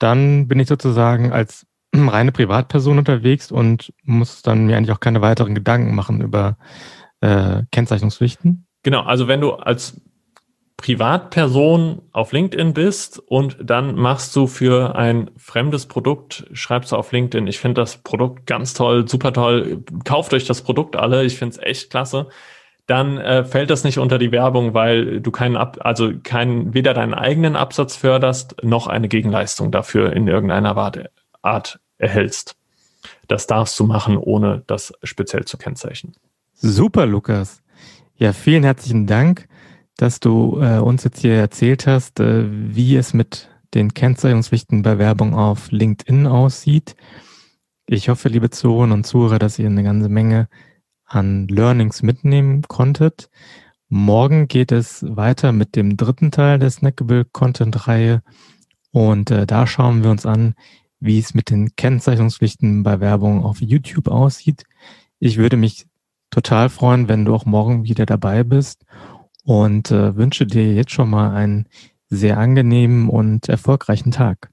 dann 0.00 0.48
bin 0.48 0.58
ich 0.58 0.68
sozusagen 0.68 1.32
als 1.32 1.66
reine 1.94 2.32
Privatperson 2.32 2.98
unterwegs 2.98 3.52
und 3.52 3.92
muss 4.02 4.42
dann 4.42 4.66
mir 4.66 4.76
eigentlich 4.76 4.92
auch 4.92 5.00
keine 5.00 5.22
weiteren 5.22 5.54
Gedanken 5.54 5.94
machen 5.94 6.20
über 6.20 6.56
äh, 7.20 7.62
Kennzeichnungspflichten. 7.70 8.66
Genau, 8.82 9.02
also 9.02 9.28
wenn 9.28 9.40
du 9.40 9.52
als 9.52 10.00
Privatperson 10.78 12.00
auf 12.12 12.32
LinkedIn 12.32 12.72
bist 12.72 13.18
und 13.18 13.58
dann 13.62 13.96
machst 13.96 14.34
du 14.34 14.46
für 14.46 14.96
ein 14.96 15.30
fremdes 15.36 15.84
Produkt, 15.84 16.46
schreibst 16.52 16.92
du 16.92 16.96
auf 16.96 17.12
LinkedIn, 17.12 17.46
ich 17.46 17.58
finde 17.58 17.82
das 17.82 17.98
Produkt 17.98 18.46
ganz 18.46 18.72
toll, 18.72 19.06
super 19.06 19.34
toll, 19.34 19.84
kauft 20.06 20.32
euch 20.32 20.46
das 20.46 20.62
Produkt 20.62 20.96
alle, 20.96 21.24
ich 21.24 21.36
finde 21.36 21.56
es 21.56 21.62
echt 21.62 21.90
klasse 21.90 22.28
dann 22.90 23.18
äh, 23.18 23.44
fällt 23.44 23.70
das 23.70 23.84
nicht 23.84 23.98
unter 23.98 24.18
die 24.18 24.32
Werbung, 24.32 24.74
weil 24.74 25.20
du 25.20 25.30
keinen 25.30 25.56
Ab 25.56 25.78
also 25.80 26.12
keinen 26.22 26.74
weder 26.74 26.92
deinen 26.92 27.14
eigenen 27.14 27.54
Absatz 27.54 27.94
förderst 27.94 28.56
noch 28.64 28.88
eine 28.88 29.08
Gegenleistung 29.08 29.70
dafür 29.70 30.12
in 30.12 30.26
irgendeiner 30.26 30.76
Art 31.42 31.78
erhältst. 31.98 32.56
Das 33.28 33.46
darfst 33.46 33.78
du 33.78 33.84
machen, 33.84 34.16
ohne 34.16 34.64
das 34.66 34.92
speziell 35.04 35.44
zu 35.44 35.56
kennzeichnen. 35.56 36.14
Super, 36.54 37.06
Lukas. 37.06 37.62
Ja, 38.16 38.32
vielen 38.32 38.64
herzlichen 38.64 39.06
Dank, 39.06 39.46
dass 39.96 40.18
du 40.18 40.60
äh, 40.60 40.78
uns 40.78 41.04
jetzt 41.04 41.20
hier 41.20 41.34
erzählt 41.34 41.86
hast, 41.86 42.18
äh, 42.18 42.44
wie 42.50 42.96
es 42.96 43.14
mit 43.14 43.48
den 43.72 43.94
Kennzeichnungspflichten 43.94 44.82
bei 44.82 44.98
Werbung 44.98 45.34
auf 45.34 45.70
LinkedIn 45.70 46.26
aussieht. 46.26 46.96
Ich 47.86 48.08
hoffe, 48.08 48.28
liebe 48.28 48.50
Zuhörerinnen 48.50 48.98
und 48.98 49.04
Zuhörer, 49.04 49.38
dass 49.38 49.60
ihr 49.60 49.66
eine 49.66 49.84
ganze 49.84 50.08
Menge 50.08 50.48
an 51.10 51.48
Learnings 51.48 52.02
mitnehmen 52.02 52.62
konntet. 52.62 53.30
Morgen 53.88 54.46
geht 54.46 54.70
es 54.70 55.04
weiter 55.08 55.52
mit 55.52 55.74
dem 55.74 55.96
dritten 55.96 56.30
Teil 56.30 56.58
der 56.58 56.70
Snackable 56.70 57.24
Content 57.24 57.88
Reihe 57.88 58.22
und 58.92 59.30
äh, 59.30 59.46
da 59.46 59.66
schauen 59.66 60.02
wir 60.04 60.10
uns 60.10 60.24
an, 60.24 60.54
wie 61.00 61.18
es 61.18 61.34
mit 61.34 61.50
den 61.50 61.74
Kennzeichnungspflichten 61.74 62.82
bei 62.82 63.00
Werbung 63.00 63.44
auf 63.44 63.60
YouTube 63.60 64.08
aussieht. 64.08 64.64
Ich 65.18 65.36
würde 65.36 65.56
mich 65.56 65.86
total 66.30 66.68
freuen, 66.68 67.08
wenn 67.08 67.24
du 67.24 67.34
auch 67.34 67.46
morgen 67.46 67.84
wieder 67.84 68.06
dabei 68.06 68.44
bist 68.44 68.84
und 69.44 69.90
äh, 69.90 70.16
wünsche 70.16 70.46
dir 70.46 70.72
jetzt 70.72 70.92
schon 70.92 71.10
mal 71.10 71.34
einen 71.34 71.66
sehr 72.08 72.38
angenehmen 72.38 73.08
und 73.08 73.48
erfolgreichen 73.48 74.12
Tag. 74.12 74.50